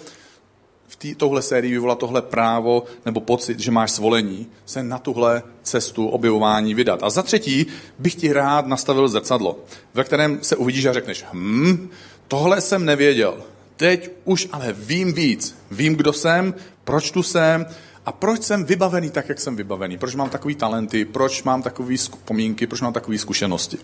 v 0.88 0.96
tý, 0.96 1.14
touhle 1.14 1.42
sérii 1.42 1.72
vyvolat 1.72 1.98
tohle 1.98 2.22
právo 2.22 2.84
nebo 3.04 3.20
pocit, 3.20 3.60
že 3.60 3.70
máš 3.70 3.90
svolení, 3.90 4.46
se 4.66 4.82
na 4.82 4.98
tuhle 4.98 5.42
cestu 5.62 6.08
objevování 6.08 6.74
vydat. 6.74 7.02
A 7.02 7.10
za 7.10 7.22
třetí 7.22 7.66
bych 7.98 8.14
ti 8.14 8.32
rád 8.32 8.66
nastavil 8.66 9.08
zrcadlo, 9.08 9.58
ve 9.94 10.04
kterém 10.04 10.38
se 10.42 10.56
uvidíš 10.56 10.84
a 10.84 10.92
řekneš, 10.92 11.24
hm, 11.32 11.88
tohle 12.28 12.60
jsem 12.60 12.84
nevěděl, 12.84 13.36
teď 13.76 14.10
už 14.24 14.48
ale 14.52 14.72
vím 14.72 15.12
víc. 15.12 15.56
Vím, 15.70 15.96
kdo 15.96 16.12
jsem, 16.12 16.54
proč 16.84 17.10
tu 17.10 17.22
jsem 17.22 17.66
a 18.06 18.12
proč 18.12 18.42
jsem 18.42 18.64
vybavený 18.64 19.10
tak, 19.10 19.28
jak 19.28 19.40
jsem 19.40 19.56
vybavený? 19.56 19.98
Proč 19.98 20.14
mám 20.14 20.30
takové 20.30 20.54
talenty? 20.54 21.04
Proč 21.04 21.42
mám 21.42 21.62
takové 21.62 21.96
vzpomínky? 21.96 22.66
Proč 22.66 22.80
mám 22.80 22.92
takové 22.92 23.18
zkušenosti? 23.18 23.78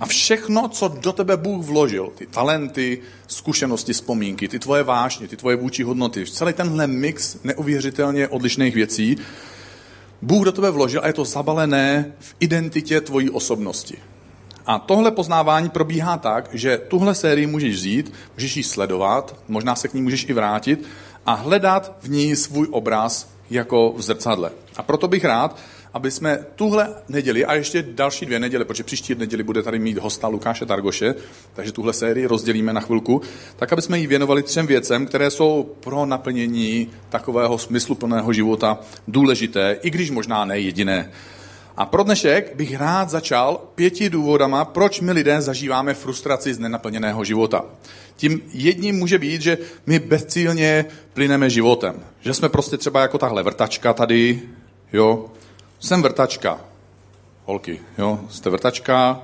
A 0.00 0.06
všechno, 0.06 0.68
co 0.68 0.88
do 0.88 1.12
tebe 1.12 1.36
Bůh 1.36 1.64
vložil, 1.64 2.12
ty 2.14 2.26
talenty, 2.26 2.98
zkušenosti, 3.26 3.92
vzpomínky, 3.92 4.48
ty 4.48 4.58
tvoje 4.58 4.82
vášně, 4.82 5.28
ty 5.28 5.36
tvoje 5.36 5.56
vůči 5.56 5.82
hodnoty, 5.82 6.26
celý 6.26 6.52
tenhle 6.52 6.86
mix 6.86 7.36
neuvěřitelně 7.44 8.28
odlišných 8.28 8.74
věcí, 8.74 9.16
Bůh 10.22 10.44
do 10.44 10.52
tebe 10.52 10.70
vložil 10.70 11.00
a 11.04 11.06
je 11.06 11.12
to 11.12 11.24
zabalené 11.24 12.12
v 12.18 12.34
identitě 12.40 13.00
tvojí 13.00 13.30
osobnosti. 13.30 13.98
A 14.66 14.78
tohle 14.78 15.10
poznávání 15.10 15.68
probíhá 15.68 16.16
tak, 16.16 16.48
že 16.52 16.78
tuhle 16.78 17.14
sérii 17.14 17.46
můžeš 17.46 17.74
vzít, 17.74 18.12
můžeš 18.34 18.56
ji 18.56 18.62
sledovat, 18.62 19.36
možná 19.48 19.74
se 19.74 19.88
k 19.88 19.94
ní 19.94 20.02
můžeš 20.02 20.28
i 20.28 20.32
vrátit 20.32 20.86
a 21.26 21.34
hledat 21.34 21.96
v 22.02 22.10
ní 22.10 22.36
svůj 22.36 22.68
obraz 22.70 23.28
jako 23.50 23.92
v 23.96 24.02
zrcadle. 24.02 24.50
A 24.76 24.82
proto 24.82 25.08
bych 25.08 25.24
rád, 25.24 25.58
aby 25.96 26.10
jsme 26.10 26.38
tuhle 26.54 26.94
neděli 27.08 27.44
a 27.44 27.54
ještě 27.54 27.82
další 27.82 28.26
dvě 28.26 28.40
neděle, 28.40 28.64
protože 28.64 28.84
příští 28.84 29.14
neděli 29.14 29.42
bude 29.42 29.62
tady 29.62 29.78
mít 29.78 29.98
hosta 29.98 30.28
Lukáše 30.28 30.66
Targoše, 30.66 31.14
takže 31.54 31.72
tuhle 31.72 31.92
sérii 31.92 32.26
rozdělíme 32.26 32.72
na 32.72 32.80
chvilku, 32.80 33.22
tak 33.56 33.72
aby 33.72 33.82
jsme 33.82 33.98
jí 33.98 34.06
věnovali 34.06 34.42
třem 34.42 34.66
věcem, 34.66 35.06
které 35.06 35.30
jsou 35.30 35.76
pro 35.80 36.06
naplnění 36.06 36.90
takového 37.08 37.58
smysluplného 37.58 38.32
života 38.32 38.78
důležité, 39.08 39.78
i 39.82 39.90
když 39.90 40.10
možná 40.10 40.44
ne 40.44 40.58
jediné. 40.58 41.10
A 41.76 41.86
pro 41.86 42.02
dnešek 42.02 42.52
bych 42.56 42.76
rád 42.76 43.10
začal 43.10 43.60
pěti 43.74 44.10
důvodama, 44.10 44.64
proč 44.64 45.00
my 45.00 45.12
lidé 45.12 45.40
zažíváme 45.40 45.94
frustraci 45.94 46.54
z 46.54 46.58
nenaplněného 46.58 47.24
života. 47.24 47.64
Tím 48.16 48.42
jedním 48.52 48.96
může 48.96 49.18
být, 49.18 49.42
že 49.42 49.58
my 49.86 49.98
bezcílně 49.98 50.84
plyneme 51.12 51.50
životem. 51.50 51.94
Že 52.20 52.34
jsme 52.34 52.48
prostě 52.48 52.76
třeba 52.76 53.00
jako 53.00 53.18
tahle 53.18 53.42
vrtačka 53.42 53.92
tady, 53.92 54.42
jo. 54.92 55.30
Jsem 55.78 56.02
vrtačka. 56.02 56.60
Holky, 57.44 57.80
jo. 57.98 58.20
Jste 58.30 58.50
vrtačka 58.50 59.20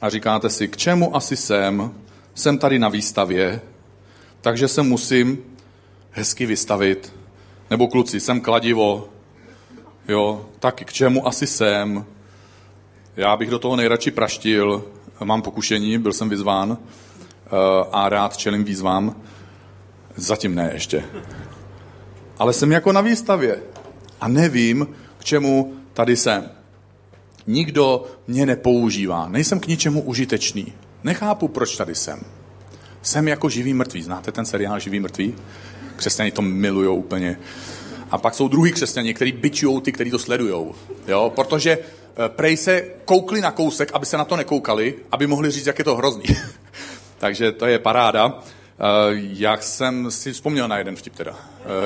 a 0.00 0.08
říkáte 0.08 0.50
si, 0.50 0.68
k 0.68 0.76
čemu 0.76 1.16
asi 1.16 1.36
jsem? 1.36 1.94
Jsem 2.34 2.58
tady 2.58 2.78
na 2.78 2.88
výstavě, 2.88 3.60
takže 4.40 4.68
se 4.68 4.82
musím 4.82 5.38
hezky 6.10 6.46
vystavit. 6.46 7.12
Nebo 7.70 7.88
kluci, 7.88 8.20
jsem 8.20 8.40
kladivo, 8.40 9.08
Jo, 10.08 10.46
tak 10.60 10.74
k 10.84 10.92
čemu 10.92 11.26
asi 11.26 11.46
jsem? 11.46 12.04
Já 13.16 13.36
bych 13.36 13.50
do 13.50 13.58
toho 13.58 13.76
nejradši 13.76 14.10
praštil, 14.10 14.84
mám 15.24 15.42
pokušení, 15.42 15.98
byl 15.98 16.12
jsem 16.12 16.28
vyzván 16.28 16.78
eh, 16.78 17.48
a 17.92 18.08
rád 18.08 18.36
čelím 18.36 18.64
výzvám. 18.64 19.16
Zatím 20.16 20.54
ne 20.54 20.70
ještě. 20.72 21.04
Ale 22.38 22.52
jsem 22.52 22.72
jako 22.72 22.92
na 22.92 23.00
výstavě 23.00 23.62
a 24.20 24.28
nevím, 24.28 24.88
k 25.18 25.24
čemu 25.24 25.74
tady 25.92 26.16
jsem. 26.16 26.50
Nikdo 27.46 28.04
mě 28.26 28.46
nepoužívá, 28.46 29.28
nejsem 29.28 29.60
k 29.60 29.66
ničemu 29.66 30.02
užitečný. 30.02 30.72
Nechápu, 31.04 31.48
proč 31.48 31.76
tady 31.76 31.94
jsem. 31.94 32.20
Jsem 33.02 33.28
jako 33.28 33.48
živý 33.48 33.74
mrtvý. 33.74 34.02
Znáte 34.02 34.32
ten 34.32 34.44
seriál 34.44 34.80
Živý 34.80 35.00
mrtvý? 35.00 35.34
Křesťani 35.96 36.30
to 36.30 36.42
milují 36.42 36.88
úplně. 36.88 37.38
A 38.10 38.18
pak 38.18 38.34
jsou 38.34 38.48
druhý 38.48 38.72
křesťani, 38.72 39.14
kteří 39.14 39.32
byčují 39.32 39.80
ty, 39.80 39.92
kteří 39.92 40.10
to 40.10 40.18
sledují. 40.18 40.72
Jo? 41.08 41.32
Protože 41.34 41.78
eh, 41.78 42.28
prej 42.28 42.56
se 42.56 42.84
koukli 43.04 43.40
na 43.40 43.50
kousek, 43.50 43.90
aby 43.94 44.06
se 44.06 44.16
na 44.16 44.24
to 44.24 44.36
nekoukali, 44.36 44.94
aby 45.12 45.26
mohli 45.26 45.50
říct, 45.50 45.66
jak 45.66 45.78
je 45.78 45.84
to 45.84 45.96
hrozný. 45.96 46.24
Takže 47.18 47.52
to 47.52 47.66
je 47.66 47.78
paráda. 47.78 48.42
Eh, 48.78 48.84
já 49.14 49.56
jsem 49.56 50.10
si 50.10 50.32
vzpomněl 50.32 50.68
na 50.68 50.78
jeden 50.78 50.96
vtip 50.96 51.14
teda, 51.14 51.36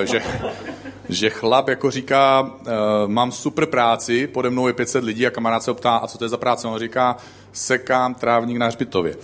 eh, 0.02 0.07
že, 0.07 0.23
že 1.09 1.31
chlap 1.31 1.69
jako 1.69 1.90
říká, 1.90 2.50
mám 3.07 3.33
super 3.33 3.66
práci, 3.66 4.26
pode 4.26 4.50
mnou 4.50 4.66
je 4.66 4.73
500 4.73 5.05
lidí 5.05 5.26
a 5.26 5.31
kamarád 5.31 5.62
se 5.62 5.71
optá, 5.71 5.97
a 5.97 6.07
co 6.07 6.19
to 6.19 6.25
je 6.25 6.28
za 6.28 6.37
práce? 6.37 6.69
On 6.69 6.78
říká, 6.78 7.16
sekám 7.52 8.14
trávník 8.14 8.57
na 8.57 8.66
hřbitově. 8.66 9.16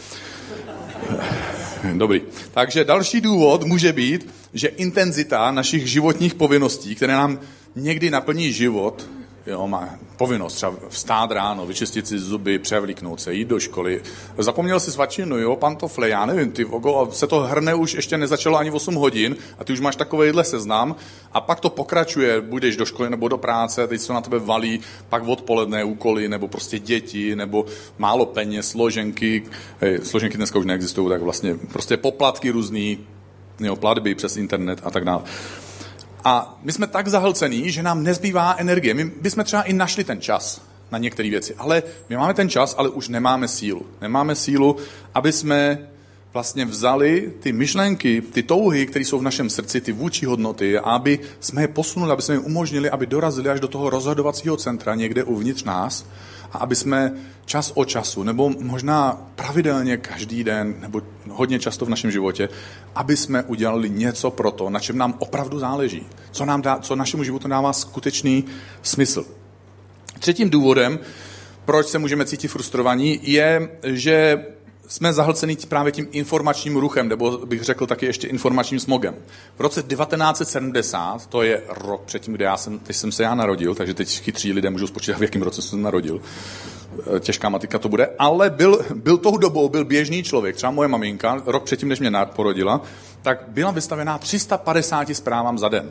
Dobrý. 1.94 2.22
Takže 2.50 2.84
další 2.84 3.20
důvod 3.20 3.64
může 3.64 3.92
být, 3.92 4.34
že 4.54 4.68
intenzita 4.68 5.50
našich 5.50 5.86
životních 5.86 6.34
povinností, 6.34 6.94
které 6.94 7.12
nám 7.12 7.40
někdy 7.76 8.10
naplní 8.10 8.52
život, 8.52 9.08
jo, 9.46 9.68
má 9.68 9.88
povinnost 10.16 10.54
třeba 10.54 10.74
vstát 10.88 11.30
ráno, 11.30 11.66
vyčistit 11.66 12.06
si 12.06 12.18
zuby, 12.18 12.58
převlíknout 12.58 13.20
se, 13.20 13.34
jít 13.34 13.48
do 13.48 13.60
školy. 13.60 14.02
Zapomněl 14.38 14.80
si 14.80 14.92
svačinu, 14.92 15.38
jo, 15.38 15.56
pantofle, 15.56 16.08
já 16.08 16.26
nevím, 16.26 16.52
ty 16.52 16.64
vogo, 16.64 17.08
se 17.12 17.26
to 17.26 17.40
hrne 17.40 17.74
už 17.74 17.94
ještě 17.94 18.18
nezačalo 18.18 18.58
ani 18.58 18.70
8 18.70 18.94
hodin 18.94 19.36
a 19.58 19.64
ty 19.64 19.72
už 19.72 19.80
máš 19.80 19.96
takovýhle 19.96 20.44
seznam 20.44 20.96
a 21.32 21.40
pak 21.40 21.60
to 21.60 21.70
pokračuje, 21.70 22.40
budeš 22.40 22.76
do 22.76 22.86
školy 22.86 23.10
nebo 23.10 23.28
do 23.28 23.38
práce, 23.38 23.86
teď 23.86 24.00
se 24.00 24.12
na 24.12 24.20
tebe 24.20 24.38
valí, 24.38 24.80
pak 25.08 25.22
odpoledne 25.26 25.84
úkoly, 25.84 26.28
nebo 26.28 26.48
prostě 26.48 26.78
děti, 26.78 27.36
nebo 27.36 27.66
málo 27.98 28.26
peněz, 28.26 28.70
složenky, 28.70 29.42
hej, 29.80 29.98
složenky 30.02 30.36
dneska 30.36 30.58
už 30.58 30.66
neexistují, 30.66 31.08
tak 31.08 31.22
vlastně 31.22 31.54
prostě 31.54 31.96
poplatky 31.96 32.50
různý, 32.50 32.98
jo, 33.60 33.76
platby 33.76 34.14
přes 34.14 34.36
internet 34.36 34.80
a 34.82 34.90
tak 34.90 35.04
dále. 35.04 35.22
A 36.24 36.58
my 36.62 36.72
jsme 36.72 36.86
tak 36.86 37.08
zahlcení, 37.08 37.70
že 37.70 37.82
nám 37.82 38.02
nezbývá 38.02 38.54
energie. 38.58 38.94
My 38.94 39.04
bychom 39.04 39.44
třeba 39.44 39.62
i 39.62 39.72
našli 39.72 40.04
ten 40.04 40.20
čas 40.20 40.62
na 40.92 40.98
některé 40.98 41.30
věci, 41.30 41.54
ale 41.58 41.82
my 42.08 42.16
máme 42.16 42.34
ten 42.34 42.48
čas, 42.48 42.74
ale 42.78 42.88
už 42.88 43.08
nemáme 43.08 43.48
sílu. 43.48 43.86
Nemáme 44.00 44.34
sílu, 44.34 44.76
aby 45.14 45.32
jsme 45.32 45.78
vlastně 46.32 46.64
vzali 46.64 47.32
ty 47.40 47.52
myšlenky, 47.52 48.20
ty 48.20 48.42
touhy, 48.42 48.86
které 48.86 49.04
jsou 49.04 49.18
v 49.18 49.22
našem 49.22 49.50
srdci, 49.50 49.80
ty 49.80 49.92
vůči 49.92 50.26
hodnoty, 50.26 50.78
aby 50.78 51.18
jsme 51.40 51.62
je 51.62 51.68
posunuli, 51.68 52.12
aby 52.12 52.22
jsme 52.22 52.34
jim 52.34 52.44
umožnili, 52.44 52.90
aby 52.90 53.06
dorazili 53.06 53.48
až 53.48 53.60
do 53.60 53.68
toho 53.68 53.90
rozhodovacího 53.90 54.56
centra 54.56 54.94
někde 54.94 55.24
uvnitř 55.24 55.64
nás 55.64 56.06
a 56.52 56.58
aby 56.58 56.74
jsme 56.74 57.12
čas 57.44 57.72
od 57.74 57.84
času, 57.84 58.22
nebo 58.22 58.50
možná 58.60 59.26
pravidelně 59.34 59.96
každý 59.96 60.44
den, 60.44 60.74
nebo 60.80 61.02
hodně 61.30 61.58
často 61.58 61.84
v 61.84 61.88
našem 61.88 62.10
životě, 62.10 62.48
aby 62.94 63.16
jsme 63.16 63.42
udělali 63.42 63.90
něco 63.90 64.30
pro 64.30 64.50
to, 64.50 64.70
na 64.70 64.80
čem 64.80 64.98
nám 64.98 65.14
opravdu 65.18 65.58
záleží, 65.58 66.06
co, 66.30 66.44
nám 66.44 66.62
dá, 66.62 66.78
co 66.78 66.96
našemu 66.96 67.24
životu 67.24 67.48
dává 67.48 67.72
skutečný 67.72 68.44
smysl. 68.82 69.24
Třetím 70.18 70.50
důvodem, 70.50 70.98
proč 71.64 71.86
se 71.86 71.98
můžeme 71.98 72.24
cítit 72.24 72.48
frustrovaní, 72.48 73.20
je, 73.22 73.68
že 73.82 74.46
jsme 74.86 75.12
zahlceni 75.12 75.56
právě 75.68 75.92
tím 75.92 76.08
informačním 76.10 76.76
ruchem, 76.76 77.08
nebo 77.08 77.38
bych 77.46 77.62
řekl 77.62 77.86
taky 77.86 78.06
ještě 78.06 78.26
informačním 78.26 78.80
smogem. 78.80 79.14
V 79.56 79.60
roce 79.60 79.82
1970, 79.82 81.26
to 81.26 81.42
je 81.42 81.62
rok 81.68 82.02
předtím, 82.04 82.34
kde 82.34 82.44
já 82.44 82.56
jsem, 82.56 82.78
teď 82.78 82.96
jsem 82.96 83.12
se 83.12 83.22
já 83.22 83.34
narodil, 83.34 83.74
takže 83.74 83.94
teď 83.94 84.20
chytří 84.20 84.52
lidé 84.52 84.70
můžou 84.70 84.86
spočítat, 84.86 85.18
v 85.18 85.22
jakém 85.22 85.42
roce 85.42 85.62
jsem 85.62 85.82
narodil. 85.82 86.20
E, 87.16 87.20
těžká 87.20 87.48
matika 87.48 87.78
to 87.78 87.88
bude, 87.88 88.10
ale 88.18 88.50
byl, 88.50 88.84
byl 88.94 89.16
tou 89.16 89.36
dobou, 89.36 89.68
byl 89.68 89.84
běžný 89.84 90.22
člověk, 90.22 90.56
třeba 90.56 90.72
moje 90.72 90.88
maminka, 90.88 91.42
rok 91.46 91.64
předtím, 91.64 91.88
než 91.88 92.00
mě 92.00 92.12
porodila, 92.24 92.80
tak 93.22 93.44
byla 93.48 93.70
vystavená 93.70 94.18
350 94.18 95.08
zprávám 95.12 95.58
za 95.58 95.68
den. 95.68 95.90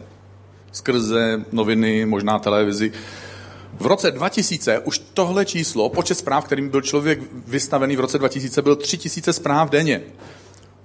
Skrze 0.72 1.46
noviny, 1.52 2.06
možná 2.06 2.40
televizi. 2.40 2.92
V 3.80 3.86
roce 3.86 4.12
2000 4.12 4.80
už 4.80 5.00
tohle 5.14 5.46
číslo, 5.46 5.90
počet 5.90 6.16
zpráv, 6.16 6.46
kterým 6.46 6.70
byl 6.70 6.82
člověk 6.82 7.20
vystavený 7.48 7.96
v 7.96 8.00
roce 8.00 8.18
2000, 8.18 8.62
byl 8.62 8.76
3000 8.76 9.34
zpráv 9.34 9.70
denně. 9.70 10.02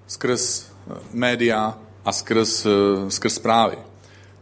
Skrz 0.06 0.66
eh, 0.66 0.94
média 1.12 1.78
a 2.04 2.12
skrz, 2.12 2.66
eh, 2.66 3.10
skrz 3.10 3.34
zprávy. 3.34 3.76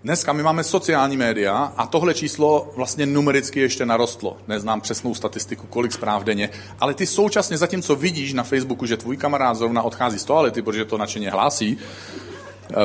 Dneska 0.04 0.32
my 0.32 0.42
máme 0.42 0.64
sociální 0.64 1.16
média 1.16 1.72
a 1.76 1.86
tohle 1.86 2.14
číslo 2.14 2.72
vlastně 2.76 3.06
numericky 3.06 3.60
ještě 3.60 3.86
narostlo. 3.86 4.36
Neznám 4.48 4.80
přesnou 4.80 5.14
statistiku, 5.14 5.66
kolik 5.66 5.92
zpráv 5.92 6.24
denně, 6.24 6.50
ale 6.80 6.94
ty 6.94 7.06
současně, 7.06 7.58
zatímco 7.58 7.96
vidíš 7.96 8.32
na 8.32 8.42
Facebooku, 8.42 8.86
že 8.86 8.96
tvůj 8.96 9.16
kamarád 9.16 9.56
zrovna 9.56 9.82
odchází 9.82 10.18
z 10.18 10.24
toalety, 10.24 10.62
protože 10.62 10.84
to 10.84 10.98
nadšeně 10.98 11.30
hlásí, 11.30 11.78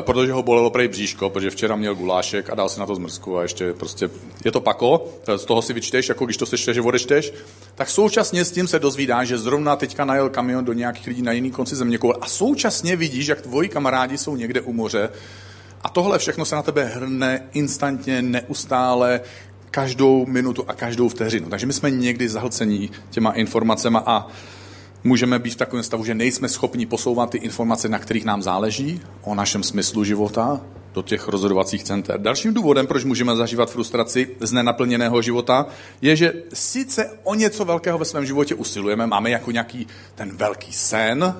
protože 0.01 0.31
ho 0.31 0.43
bolelo 0.43 0.69
prej 0.69 0.87
bříško, 0.87 1.29
protože 1.29 1.49
včera 1.49 1.75
měl 1.75 1.95
gulášek 1.95 2.49
a 2.49 2.55
dal 2.55 2.69
si 2.69 2.79
na 2.79 2.85
to 2.85 2.95
zmrzku 2.95 3.37
a 3.37 3.41
ještě 3.41 3.73
prostě 3.73 4.09
je 4.45 4.51
to 4.51 4.61
pako, 4.61 5.07
eh, 5.27 5.37
z 5.37 5.45
toho 5.45 5.61
si 5.61 5.73
vyčteš, 5.73 6.09
jako 6.09 6.25
když 6.25 6.37
to 6.37 6.45
sečteš, 6.45 6.75
že 6.75 6.81
odečteš, 6.81 7.33
tak 7.75 7.89
současně 7.89 8.45
s 8.45 8.51
tím 8.51 8.67
se 8.67 8.79
dozvídá, 8.79 9.23
že 9.23 9.37
zrovna 9.37 9.75
teďka 9.75 10.05
najel 10.05 10.29
kamion 10.29 10.65
do 10.65 10.73
nějakých 10.73 11.07
lidí 11.07 11.21
na 11.21 11.31
jiný 11.31 11.51
konci 11.51 11.75
země 11.75 11.99
a 12.21 12.27
současně 12.27 12.95
vidíš, 12.95 13.27
jak 13.27 13.41
tvoji 13.41 13.69
kamarádi 13.69 14.17
jsou 14.17 14.35
někde 14.35 14.61
u 14.61 14.73
moře 14.73 15.09
a 15.81 15.89
tohle 15.89 16.19
všechno 16.19 16.45
se 16.45 16.55
na 16.55 16.61
tebe 16.61 16.85
hrne 16.85 17.43
instantně, 17.53 18.21
neustále, 18.21 19.21
každou 19.71 20.25
minutu 20.25 20.65
a 20.67 20.73
každou 20.73 21.09
vteřinu. 21.09 21.49
Takže 21.49 21.65
my 21.65 21.73
jsme 21.73 21.91
někdy 21.91 22.29
zahlcení 22.29 22.91
těma 23.09 23.31
informacemi 23.31 23.97
a 24.05 24.27
Můžeme 25.03 25.39
být 25.39 25.53
v 25.53 25.55
takovém 25.55 25.83
stavu, 25.83 26.05
že 26.05 26.15
nejsme 26.15 26.49
schopni 26.49 26.85
posouvat 26.85 27.29
ty 27.29 27.37
informace, 27.37 27.89
na 27.89 27.99
kterých 27.99 28.25
nám 28.25 28.41
záleží, 28.41 29.01
o 29.21 29.35
našem 29.35 29.63
smyslu 29.63 30.03
života, 30.03 30.61
do 30.93 31.01
těch 31.01 31.27
rozhodovacích 31.27 31.83
center. 31.83 32.21
Dalším 32.21 32.53
důvodem, 32.53 32.87
proč 32.87 33.03
můžeme 33.03 33.35
zažívat 33.35 33.71
frustraci 33.71 34.35
z 34.39 34.51
nenaplněného 34.51 35.21
života, 35.21 35.67
je, 36.01 36.15
že 36.15 36.33
sice 36.53 37.11
o 37.23 37.35
něco 37.35 37.65
velkého 37.65 37.97
ve 37.97 38.05
svém 38.05 38.25
životě 38.25 38.55
usilujeme, 38.55 39.07
máme 39.07 39.29
jako 39.29 39.51
nějaký 39.51 39.87
ten 40.15 40.37
velký 40.37 40.73
sen, 40.73 41.35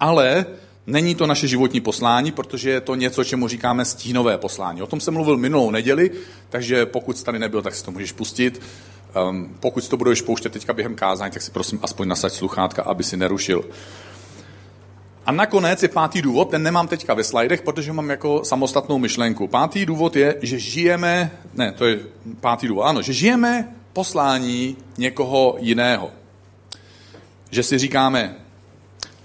ale 0.00 0.46
není 0.86 1.14
to 1.14 1.26
naše 1.26 1.48
životní 1.48 1.80
poslání, 1.80 2.32
protože 2.32 2.70
je 2.70 2.80
to 2.80 2.94
něco, 2.94 3.24
čemu 3.24 3.48
říkáme 3.48 3.84
stínové 3.84 4.38
poslání. 4.38 4.82
O 4.82 4.86
tom 4.86 5.00
jsem 5.00 5.14
mluvil 5.14 5.36
minulou 5.36 5.70
neděli, 5.70 6.10
takže 6.50 6.86
pokud 6.86 7.18
jsi 7.18 7.24
tady 7.24 7.38
nebyl, 7.38 7.62
tak 7.62 7.74
si 7.74 7.84
to 7.84 7.90
můžeš 7.90 8.12
pustit. 8.12 8.60
Um, 9.14 9.56
pokud 9.60 9.84
si 9.84 9.90
to 9.90 9.96
budeš 9.96 10.22
pouštět 10.22 10.52
teďka 10.52 10.72
během 10.72 10.94
kázání, 10.94 11.32
tak 11.32 11.42
si 11.42 11.50
prosím 11.50 11.78
aspoň 11.82 12.08
nasaď 12.08 12.32
sluchátka, 12.32 12.82
aby 12.82 13.04
si 13.04 13.16
nerušil. 13.16 13.64
A 15.26 15.32
nakonec 15.32 15.82
je 15.82 15.88
pátý 15.88 16.22
důvod, 16.22 16.50
ten 16.50 16.62
nemám 16.62 16.88
teďka 16.88 17.14
ve 17.14 17.24
slajdech, 17.24 17.62
protože 17.62 17.92
mám 17.92 18.10
jako 18.10 18.44
samostatnou 18.44 18.98
myšlenku. 18.98 19.48
Pátý 19.48 19.86
důvod 19.86 20.16
je, 20.16 20.36
že 20.42 20.58
žijeme, 20.58 21.30
ne, 21.54 21.72
to 21.72 21.86
je 21.86 21.98
pátý 22.40 22.68
důvod, 22.68 22.82
ano, 22.82 23.02
že 23.02 23.12
žijeme 23.12 23.68
poslání 23.92 24.76
někoho 24.98 25.56
jiného. 25.58 26.10
Že 27.50 27.62
si 27.62 27.78
říkáme, 27.78 28.34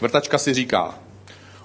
vrtačka 0.01 0.37
si 0.37 0.53
říká, 0.53 0.99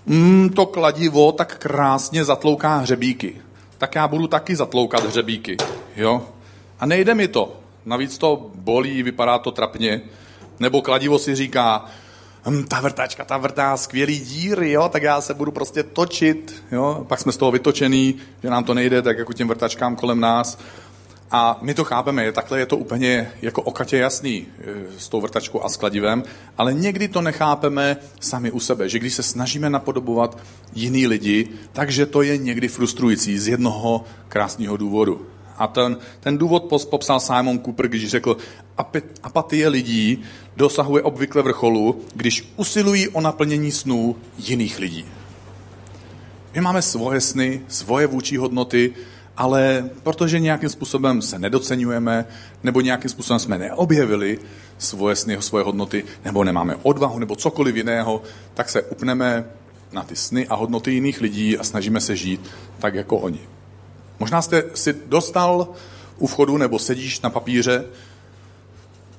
mm, 0.07 0.49
to 0.49 0.67
kladivo 0.67 1.33
tak 1.33 1.59
krásně 1.59 2.25
zatlouká 2.25 2.77
hřebíky, 2.77 3.37
tak 3.79 3.95
já 3.95 4.09
budu 4.09 4.27
taky 4.27 4.57
zatloukat 4.57 5.05
hřebíky, 5.05 5.57
jo? 5.97 6.23
A 6.81 6.87
nejde 6.87 7.15
mi 7.15 7.29
to. 7.29 7.64
Navíc 7.87 8.19
to 8.19 8.51
bolí, 8.55 9.03
vypadá 9.03 9.39
to 9.39 9.51
trapně. 9.51 10.01
Nebo 10.61 10.83
kladivo 10.83 11.19
si 11.19 11.35
říká, 11.35 11.85
hm, 12.47 12.65
ta 12.65 12.81
vrtačka, 12.81 13.25
ta 13.25 13.37
vrtá 13.37 13.77
skvělý 13.77 14.21
díry, 14.21 14.73
jo, 14.73 14.89
tak 14.89 15.03
já 15.03 15.21
se 15.21 15.35
budu 15.35 15.53
prostě 15.53 15.83
točit, 15.83 16.65
jo. 16.73 17.05
Pak 17.09 17.21
jsme 17.21 17.33
z 17.33 17.37
toho 17.37 17.53
vytočený, 17.53 18.15
že 18.43 18.51
nám 18.51 18.65
to 18.65 18.75
nejde, 18.75 19.03
tak 19.03 19.19
jako 19.19 19.33
těm 19.33 19.49
vrtačkám 19.49 19.97
kolem 19.97 20.21
nás. 20.21 20.59
A 21.31 21.59
my 21.63 21.75
to 21.75 21.85
chápeme, 21.85 22.33
takhle 22.33 22.59
je 22.59 22.67
to 22.67 22.77
úplně 22.77 23.33
jako 23.43 23.63
okatě 23.63 23.97
jasný 23.97 24.47
e, 24.59 24.65
s 24.99 25.09
tou 25.09 25.21
vrtačkou 25.21 25.63
a 25.63 25.69
s 25.69 25.77
kladivem, 25.77 26.23
ale 26.59 26.75
někdy 26.75 27.09
to 27.09 27.21
nechápeme 27.21 27.97
sami 28.21 28.51
u 28.51 28.61
sebe, 28.61 28.89
že 28.89 28.99
když 28.99 29.15
se 29.15 29.23
snažíme 29.23 29.71
napodobovat 29.71 30.39
jiný 30.75 31.07
lidi, 31.07 31.49
takže 31.73 32.07
to 32.07 32.23
je 32.23 32.39
někdy 32.39 32.69
frustrující 32.69 33.39
z 33.39 33.49
jednoho 33.49 34.05
krásného 34.29 34.77
důvodu. 34.77 35.27
A 35.59 35.67
ten, 35.67 35.97
ten 36.21 36.39
důvod 36.39 36.65
popsal 36.91 37.21
Simon 37.21 37.59
Cooper, 37.59 37.89
když 37.89 38.09
řekl, 38.09 38.37
apatie 39.23 39.69
lidí 39.69 40.23
dosahuje 40.57 41.03
obvykle 41.03 41.43
vrcholu, 41.43 42.01
když 42.15 42.53
usilují 42.57 43.09
o 43.09 43.21
naplnění 43.21 43.73
snů 43.73 44.17
jiných 44.39 44.79
lidí. 44.79 45.05
My 46.55 46.61
máme 46.61 46.83
svoje 46.83 47.21
sny, 47.21 47.63
svoje 47.69 48.07
vůči 48.07 48.37
hodnoty 48.37 48.95
ale 49.37 49.91
protože 50.03 50.41
nějakým 50.41 50.69
způsobem 50.69 51.23
se 51.23 51.39
nedocenujeme, 51.39 52.25
nebo 52.63 52.81
nějakým 52.81 53.11
způsobem 53.11 53.39
jsme 53.39 53.59
neobjevili 53.59 54.39
svoje 54.79 55.17
sny, 55.17 55.37
svoje 55.41 55.65
hodnoty, 55.65 56.05
nebo 56.25 56.45
nemáme 56.45 56.77
odvahu, 56.83 57.19
nebo 57.19 57.37
cokoliv 57.37 57.77
jiného, 57.77 58.23
tak 58.55 58.69
se 58.69 58.83
upneme 58.83 59.45
na 59.93 60.03
ty 60.03 60.17
sny 60.17 60.47
a 60.47 60.55
hodnoty 60.55 60.93
jiných 60.93 61.21
lidí 61.21 61.59
a 61.59 61.65
snažíme 61.65 62.01
se 62.01 62.17
žít 62.17 62.41
tak 62.79 62.95
jako 62.95 63.17
oni. 63.17 63.41
Možná 64.21 64.43
jste 64.43 64.63
si 64.75 64.95
dostal 65.07 65.69
u 66.19 66.27
vchodu 66.27 66.57
nebo 66.57 66.79
sedíš 66.79 67.21
na 67.21 67.31
papíře, 67.31 67.85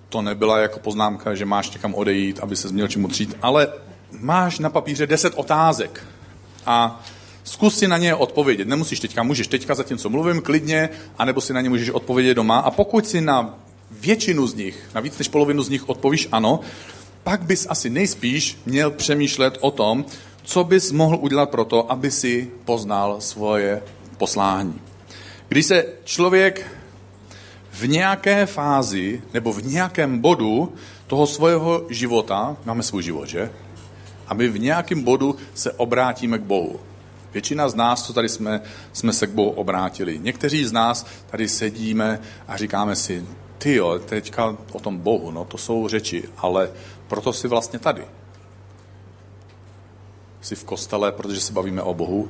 to 0.10 0.22
nebyla 0.22 0.60
jako 0.60 0.80
poznámka, 0.80 1.36
že 1.36 1.46
máš 1.46 1.72
někam 1.72 1.94
odejít, 1.94 2.40
aby 2.40 2.56
se 2.56 2.68
měl 2.68 2.88
čemu 2.88 3.08
třít, 3.08 3.38
ale 3.42 3.68
máš 4.12 4.60
na 4.60 4.70
papíře 4.70 5.08
deset 5.08 5.34
otázek 5.36 6.04
a 6.66 7.04
zkus 7.44 7.78
si 7.78 7.88
na 7.88 7.98
ně 7.98 8.16
odpovědět. 8.16 8.68
Nemusíš 8.68 9.00
teďka, 9.00 9.24
můžeš 9.24 9.48
teďka 9.48 9.76
co 9.76 10.10
mluvím 10.10 10.42
klidně, 10.42 10.90
anebo 11.18 11.42
si 11.42 11.54
na 11.54 11.62
ně 11.62 11.70
můžeš 11.70 11.90
odpovědět 11.90 12.34
doma. 12.34 12.60
A 12.60 12.72
pokud 12.72 13.08
si 13.08 13.22
na 13.22 13.60
většinu 13.92 14.48
z 14.48 14.54
nich, 14.54 14.90
na 14.96 15.02
víc 15.02 15.18
než 15.18 15.28
polovinu 15.28 15.64
z 15.64 15.70
nich 15.70 15.90
odpovíš 15.90 16.28
ano, 16.32 16.60
pak 17.24 17.42
bys 17.42 17.68
asi 17.70 17.90
nejspíš 17.90 18.58
měl 18.66 18.92
přemýšlet 18.92 19.58
o 19.62 19.72
tom, 19.72 20.06
co 20.44 20.64
bys 20.64 20.92
mohl 20.92 21.18
udělat 21.22 21.50
pro 21.50 21.66
to, 21.66 21.92
aby 21.92 22.12
si 22.12 22.52
poznal 22.66 23.22
svoje 23.22 23.82
poslání. 24.16 24.82
Když 25.48 25.66
se 25.66 25.86
člověk 26.04 26.68
v 27.72 27.88
nějaké 27.88 28.46
fázi 28.46 29.22
nebo 29.34 29.54
v 29.54 29.66
nějakém 29.66 30.20
bodu 30.20 30.74
toho 31.08 31.28
svého 31.28 31.86
života, 31.90 32.58
máme 32.66 32.84
svůj 32.84 33.04
život, 33.04 33.26
že? 33.26 33.52
A 34.28 34.34
my 34.34 34.48
v 34.48 34.60
nějakém 34.60 35.04
bodu 35.04 35.36
se 35.54 35.72
obrátíme 35.72 36.38
k 36.38 36.42
Bohu. 36.42 36.80
Většina 37.34 37.70
z 37.70 37.76
nás, 37.76 38.04
co 38.04 38.14
tady 38.14 38.30
jsme, 38.30 38.62
jsme 38.94 39.14
se 39.14 39.28
k 39.28 39.32
Bohu 39.32 39.50
obrátili. 39.50 40.20
Někteří 40.20 40.66
z 40.66 40.72
nás 40.72 41.06
tady 41.28 41.50
sedíme 41.50 42.20
a 42.48 42.58
říkáme 42.58 42.96
si, 42.96 43.26
ty 43.58 43.76
jo, 43.76 44.00
teďka 44.00 44.58
o 44.72 44.80
tom 44.80 44.98
Bohu, 44.98 45.32
no 45.32 45.46
to 45.46 45.58
jsou 45.58 45.88
řeči, 45.88 46.24
ale 46.38 46.70
proto 47.08 47.34
si 47.34 47.48
vlastně 47.48 47.80
tady. 47.80 48.04
Jsi 50.42 50.56
v 50.56 50.64
kostele, 50.64 51.12
protože 51.12 51.42
se 51.42 51.54
bavíme 51.54 51.82
o 51.82 51.94
Bohu. 51.94 52.30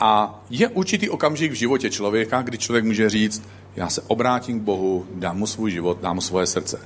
A 0.00 0.40
je 0.50 0.68
určitý 0.68 1.10
okamžik 1.10 1.52
v 1.52 1.54
životě 1.54 1.90
člověka, 1.90 2.42
kdy 2.42 2.58
člověk 2.58 2.84
může 2.84 3.10
říct, 3.10 3.42
já 3.76 3.88
se 3.88 4.02
obrátím 4.06 4.60
k 4.60 4.62
Bohu, 4.62 5.06
dám 5.14 5.38
mu 5.38 5.46
svůj 5.46 5.70
život, 5.70 5.98
dám 6.00 6.14
mu 6.14 6.20
svoje 6.20 6.46
srdce. 6.46 6.80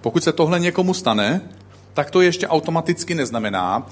Pokud 0.00 0.24
se 0.24 0.32
tohle 0.32 0.60
někomu 0.60 0.94
stane, 0.94 1.40
tak 1.94 2.10
to 2.10 2.20
ještě 2.20 2.48
automaticky 2.48 3.14
neznamená, 3.14 3.86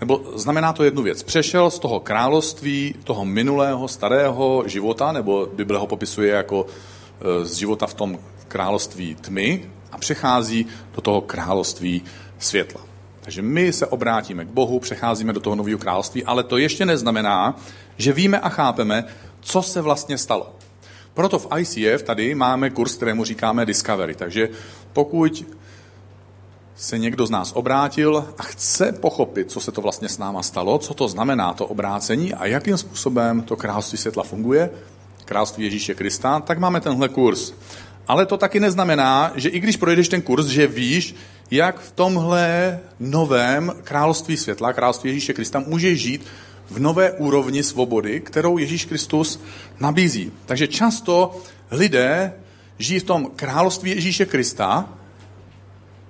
nebo 0.00 0.22
znamená 0.34 0.72
to 0.72 0.84
jednu 0.84 1.02
věc. 1.02 1.22
Přešel 1.22 1.70
z 1.70 1.78
toho 1.78 2.00
království, 2.00 2.94
toho 3.04 3.24
minulého, 3.24 3.88
starého 3.88 4.62
života, 4.66 5.12
nebo 5.12 5.48
Bible 5.54 5.78
ho 5.78 5.86
popisuje 5.86 6.32
jako 6.32 6.66
e, 6.66 7.44
z 7.44 7.54
života 7.54 7.86
v 7.86 7.94
tom 7.94 8.18
království 8.48 9.14
tmy 9.14 9.70
a 9.92 9.98
přechází 9.98 10.66
do 10.94 11.00
toho 11.00 11.20
království 11.20 12.02
světla. 12.38 12.87
Takže 13.28 13.42
my 13.42 13.72
se 13.72 13.86
obrátíme 13.86 14.44
k 14.44 14.48
Bohu, 14.48 14.80
přecházíme 14.80 15.32
do 15.32 15.40
toho 15.40 15.56
nového 15.56 15.78
království, 15.78 16.24
ale 16.24 16.44
to 16.44 16.58
ještě 16.58 16.86
neznamená, 16.86 17.56
že 17.96 18.12
víme 18.12 18.40
a 18.40 18.48
chápeme, 18.48 19.04
co 19.40 19.62
se 19.62 19.80
vlastně 19.80 20.18
stalo. 20.18 20.56
Proto 21.14 21.38
v 21.38 21.48
ICF 21.58 22.02
tady 22.02 22.34
máme 22.34 22.70
kurz, 22.70 22.94
kterému 22.94 23.24
říkáme 23.24 23.66
Discovery. 23.66 24.14
Takže 24.14 24.48
pokud 24.92 25.46
se 26.76 26.98
někdo 26.98 27.26
z 27.26 27.30
nás 27.30 27.52
obrátil 27.52 28.28
a 28.38 28.42
chce 28.42 28.92
pochopit, 28.92 29.50
co 29.50 29.60
se 29.60 29.72
to 29.72 29.80
vlastně 29.80 30.08
s 30.08 30.18
náma 30.18 30.42
stalo, 30.42 30.78
co 30.78 30.94
to 30.94 31.08
znamená 31.08 31.52
to 31.52 31.66
obrácení 31.66 32.34
a 32.34 32.46
jakým 32.46 32.76
způsobem 32.76 33.42
to 33.42 33.56
království 33.56 33.98
světla 33.98 34.22
funguje, 34.22 34.70
království 35.24 35.64
Ježíše 35.64 35.94
Krista, 35.94 36.40
tak 36.40 36.58
máme 36.58 36.80
tenhle 36.80 37.08
kurz. 37.08 37.52
Ale 38.06 38.26
to 38.26 38.36
taky 38.36 38.60
neznamená, 38.60 39.32
že 39.34 39.48
i 39.48 39.60
když 39.60 39.76
projdeš 39.76 40.08
ten 40.08 40.22
kurz, 40.22 40.46
že 40.46 40.66
víš, 40.66 41.14
jak 41.50 41.80
v 41.80 41.92
tomhle 41.92 42.78
novém 43.00 43.72
království 43.84 44.36
světla, 44.36 44.72
království 44.72 45.10
Ježíše 45.10 45.32
Krista, 45.34 45.64
můžeš 45.66 46.00
žít 46.00 46.26
v 46.70 46.78
nové 46.78 47.12
úrovni 47.12 47.62
svobody, 47.62 48.20
kterou 48.20 48.58
Ježíš 48.58 48.84
Kristus 48.84 49.40
nabízí. 49.80 50.32
Takže 50.46 50.66
často 50.66 51.40
lidé 51.70 52.32
žijí 52.78 53.00
v 53.00 53.04
tom 53.04 53.30
království 53.36 53.90
Ježíše 53.90 54.26
Krista 54.26 54.88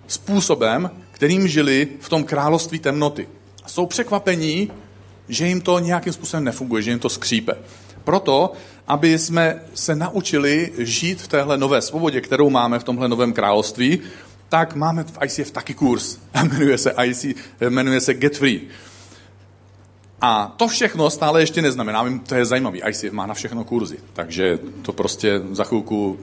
způsobem, 0.06 0.90
kterým 1.12 1.48
žili 1.48 1.88
v 2.00 2.08
tom 2.08 2.24
království 2.24 2.78
temnoty. 2.78 3.28
Jsou 3.66 3.86
překvapení, 3.86 4.70
že 5.28 5.46
jim 5.46 5.60
to 5.60 5.78
nějakým 5.78 6.12
způsobem 6.12 6.44
nefunguje, 6.44 6.82
že 6.82 6.90
jim 6.90 6.98
to 6.98 7.08
skřípe. 7.08 7.54
Proto, 8.04 8.52
aby 8.86 9.18
jsme 9.18 9.62
se 9.74 9.94
naučili 9.94 10.72
žít 10.78 11.20
v 11.22 11.28
téhle 11.28 11.58
nové 11.58 11.80
svobodě, 11.80 12.20
kterou 12.20 12.50
máme 12.50 12.78
v 12.78 12.84
tomhle 12.84 13.08
novém 13.08 13.32
království, 13.32 14.00
tak 14.48 14.74
máme 14.74 15.04
v 15.04 15.18
ICF 15.24 15.50
taky 15.50 15.74
kurz. 15.74 16.18
Jmenuje 16.42 16.78
se, 16.78 16.94
IC, 17.04 17.26
jmenuje 17.60 18.00
se 18.00 18.14
Get 18.14 18.36
Free. 18.36 18.60
A 20.20 20.54
to 20.56 20.68
všechno 20.68 21.10
stále 21.10 21.42
ještě 21.42 21.62
neznamená, 21.62 22.20
to 22.26 22.34
je 22.34 22.44
zajímavý, 22.44 22.82
ICF 22.88 23.12
má 23.12 23.26
na 23.26 23.34
všechno 23.34 23.64
kurzy, 23.64 23.98
takže 24.12 24.58
to 24.82 24.92
prostě 24.92 25.40
za 25.50 25.64
chvilku, 25.64 26.18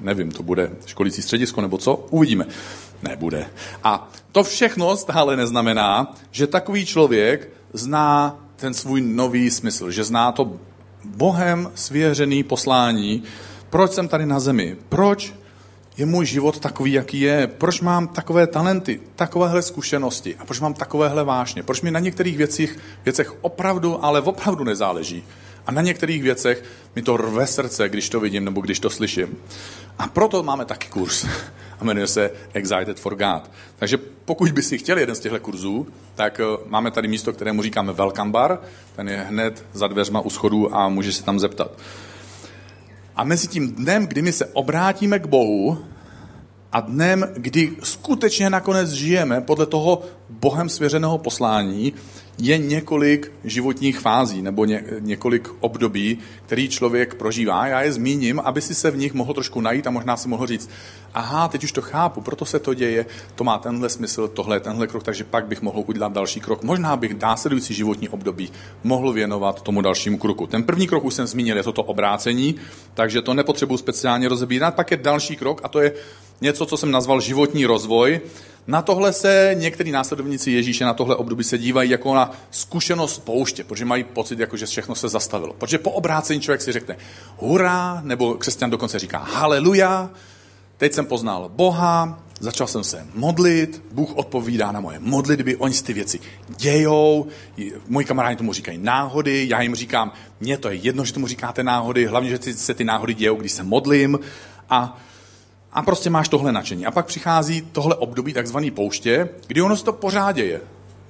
nevím, 0.00 0.30
to 0.30 0.42
bude 0.42 0.70
školící 0.86 1.22
středisko 1.22 1.60
nebo 1.60 1.78
co, 1.78 2.06
uvidíme. 2.10 2.46
Nebude. 3.02 3.46
A 3.84 4.10
to 4.32 4.44
všechno 4.44 4.96
stále 4.96 5.36
neznamená, 5.36 6.14
že 6.30 6.46
takový 6.46 6.86
člověk 6.86 7.48
zná 7.72 8.38
ten 8.56 8.74
svůj 8.74 9.00
nový 9.00 9.50
smysl, 9.50 9.90
že 9.90 10.04
zná 10.04 10.32
to 10.32 10.52
Bohem 11.04 11.70
svěřený 11.74 12.42
poslání, 12.42 13.22
proč 13.70 13.92
jsem 13.92 14.08
tady 14.08 14.26
na 14.26 14.40
zemi, 14.40 14.76
proč 14.88 15.34
je 15.98 16.06
můj 16.06 16.26
život 16.26 16.60
takový, 16.60 16.92
jaký 16.92 17.20
je, 17.20 17.46
proč 17.46 17.80
mám 17.80 18.08
takové 18.08 18.46
talenty, 18.46 19.00
takovéhle 19.16 19.62
zkušenosti 19.62 20.36
a 20.38 20.44
proč 20.44 20.60
mám 20.60 20.74
takovéhle 20.74 21.24
vášně, 21.24 21.62
proč 21.62 21.82
mi 21.82 21.90
na 21.90 22.00
některých 22.00 22.36
věcích, 22.36 22.78
věcech 23.04 23.34
opravdu, 23.40 24.04
ale 24.04 24.20
opravdu 24.20 24.64
nezáleží. 24.64 25.24
A 25.66 25.72
na 25.72 25.82
některých 25.82 26.22
věcech 26.22 26.64
mi 26.96 27.02
to 27.02 27.16
rve 27.16 27.46
srdce, 27.46 27.88
když 27.88 28.08
to 28.08 28.20
vidím 28.20 28.44
nebo 28.44 28.60
když 28.60 28.80
to 28.80 28.90
slyším. 28.90 29.38
A 29.98 30.06
proto 30.06 30.42
máme 30.42 30.64
taky 30.64 30.88
kurz 30.88 31.26
a 31.80 31.84
jmenuje 31.84 32.06
se 32.06 32.30
Excited 32.52 33.00
for 33.00 33.14
God. 33.14 33.50
Takže 33.76 33.98
pokud 34.24 34.52
by 34.52 34.62
si 34.62 34.78
chtěli 34.78 35.00
jeden 35.00 35.14
z 35.14 35.20
těchto 35.20 35.40
kurzů, 35.40 35.86
tak 36.14 36.40
eh, 36.40 36.44
máme 36.66 36.90
tady 36.90 37.08
místo, 37.08 37.32
kterému 37.32 37.62
říkáme 37.62 37.92
Welcome 37.92 38.30
Bar. 38.30 38.58
Ten 38.96 39.08
je 39.08 39.16
hned 39.16 39.64
za 39.72 39.86
dveřma 39.86 40.20
u 40.20 40.30
schodu 40.30 40.76
a 40.76 40.88
můžeš 40.88 41.14
se 41.14 41.22
tam 41.22 41.38
zeptat. 41.38 41.70
A 43.18 43.24
mezi 43.24 43.48
tím 43.48 43.72
dnem, 43.72 44.06
kdy 44.06 44.22
my 44.22 44.32
se 44.32 44.46
obrátíme 44.46 45.18
k 45.18 45.26
Bohu 45.26 45.84
a 46.72 46.80
dnem, 46.80 47.28
kdy 47.36 47.72
skutečně 47.82 48.50
nakonec 48.50 48.90
žijeme 48.90 49.40
podle 49.40 49.66
toho 49.66 50.02
Bohem 50.30 50.68
svěřeného 50.68 51.18
poslání, 51.18 51.92
je 52.38 52.58
několik 52.58 53.32
životních 53.44 53.98
fází 53.98 54.42
nebo 54.42 54.64
ně, 54.64 54.84
několik 54.98 55.48
období, 55.60 56.18
který 56.46 56.68
člověk 56.68 57.14
prožívá. 57.14 57.66
Já 57.66 57.82
je 57.82 57.92
zmíním, 57.92 58.40
aby 58.40 58.60
si 58.60 58.74
se 58.74 58.90
v 58.90 58.96
nich 58.96 59.14
mohl 59.14 59.34
trošku 59.34 59.60
najít 59.60 59.86
a 59.86 59.90
možná 59.90 60.16
si 60.16 60.28
mohl 60.28 60.46
říct, 60.46 60.70
aha, 61.14 61.48
teď 61.48 61.64
už 61.64 61.72
to 61.72 61.82
chápu, 61.82 62.20
proto 62.20 62.44
se 62.44 62.58
to 62.58 62.74
děje, 62.74 63.06
to 63.34 63.44
má 63.44 63.58
tenhle 63.58 63.88
smysl, 63.88 64.28
tohle 64.28 64.60
tenhle 64.60 64.86
krok, 64.86 65.02
takže 65.02 65.24
pak 65.24 65.46
bych 65.46 65.62
mohl 65.62 65.84
udělat 65.86 66.12
další 66.12 66.40
krok. 66.40 66.62
Možná 66.62 66.96
bych 66.96 67.18
následující 67.18 67.74
životní 67.74 68.08
období 68.08 68.52
mohl 68.84 69.12
věnovat 69.12 69.62
tomu 69.62 69.82
dalšímu 69.82 70.18
kroku. 70.18 70.46
Ten 70.46 70.62
první 70.62 70.86
krok 70.86 71.04
už 71.04 71.14
jsem 71.14 71.26
zmínil, 71.26 71.56
je 71.56 71.62
toto 71.62 71.82
obrácení, 71.82 72.54
takže 72.94 73.22
to 73.22 73.34
nepotřebuji 73.34 73.76
speciálně 73.76 74.28
rozebírat. 74.28 74.74
Pak 74.74 74.90
je 74.90 74.96
další 74.96 75.36
krok 75.36 75.60
a 75.64 75.68
to 75.68 75.80
je 75.80 75.92
něco, 76.40 76.66
co 76.66 76.76
jsem 76.76 76.90
nazval 76.90 77.20
životní 77.20 77.66
rozvoj. 77.66 78.20
Na 78.66 78.82
tohle 78.82 79.12
se 79.12 79.50
některý 79.58 79.90
následovníci 79.90 80.50
Ježíše 80.50 80.84
na 80.84 80.94
tohle 80.94 81.16
období 81.16 81.44
se 81.44 81.58
dívají 81.58 81.90
jako 81.90 82.14
na 82.14 82.30
zkušenost 82.50 83.18
pouště, 83.18 83.64
protože 83.64 83.84
mají 83.84 84.04
pocit, 84.04 84.38
jako 84.38 84.56
že 84.56 84.66
všechno 84.66 84.94
se 84.94 85.08
zastavilo. 85.08 85.52
Protože 85.52 85.78
po 85.78 85.90
obrácení 85.90 86.40
člověk 86.40 86.62
si 86.62 86.72
řekne 86.72 86.96
hurá, 87.36 88.00
nebo 88.04 88.34
křesťan 88.34 88.70
dokonce 88.70 88.98
říká 88.98 89.18
haleluja, 89.18 90.10
teď 90.76 90.92
jsem 90.92 91.06
poznal 91.06 91.50
Boha, 91.54 92.22
začal 92.40 92.66
jsem 92.66 92.84
se 92.84 93.06
modlit, 93.14 93.82
Bůh 93.92 94.16
odpovídá 94.16 94.72
na 94.72 94.80
moje 94.80 94.98
modlitby, 94.98 95.56
oni 95.56 95.74
si 95.74 95.84
ty 95.84 95.92
věci 95.92 96.20
dějou, 96.48 97.26
moji 97.88 98.06
kamarádi 98.06 98.36
tomu 98.36 98.52
říkají 98.52 98.78
náhody, 98.78 99.46
já 99.48 99.62
jim 99.62 99.74
říkám, 99.74 100.12
mně 100.40 100.58
to 100.58 100.68
je 100.68 100.76
jedno, 100.76 101.04
že 101.04 101.12
tomu 101.12 101.26
říkáte 101.26 101.62
náhody, 101.62 102.06
hlavně, 102.06 102.30
že 102.30 102.38
se 102.52 102.74
ty 102.74 102.84
náhody 102.84 103.14
dějou, 103.14 103.36
když 103.36 103.52
se 103.52 103.62
modlím 103.62 104.18
a 104.70 105.00
a 105.72 105.82
prostě 105.82 106.10
máš 106.10 106.28
tohle 106.28 106.52
nadšení. 106.52 106.86
A 106.86 106.90
pak 106.90 107.06
přichází 107.06 107.62
tohle 107.72 107.94
období 107.94 108.32
takzvaný 108.32 108.70
pouště, 108.70 109.28
kdy 109.46 109.62
ono 109.62 109.76
se 109.76 109.84
to 109.84 109.92
pořád 109.92 110.32
děje. 110.32 110.60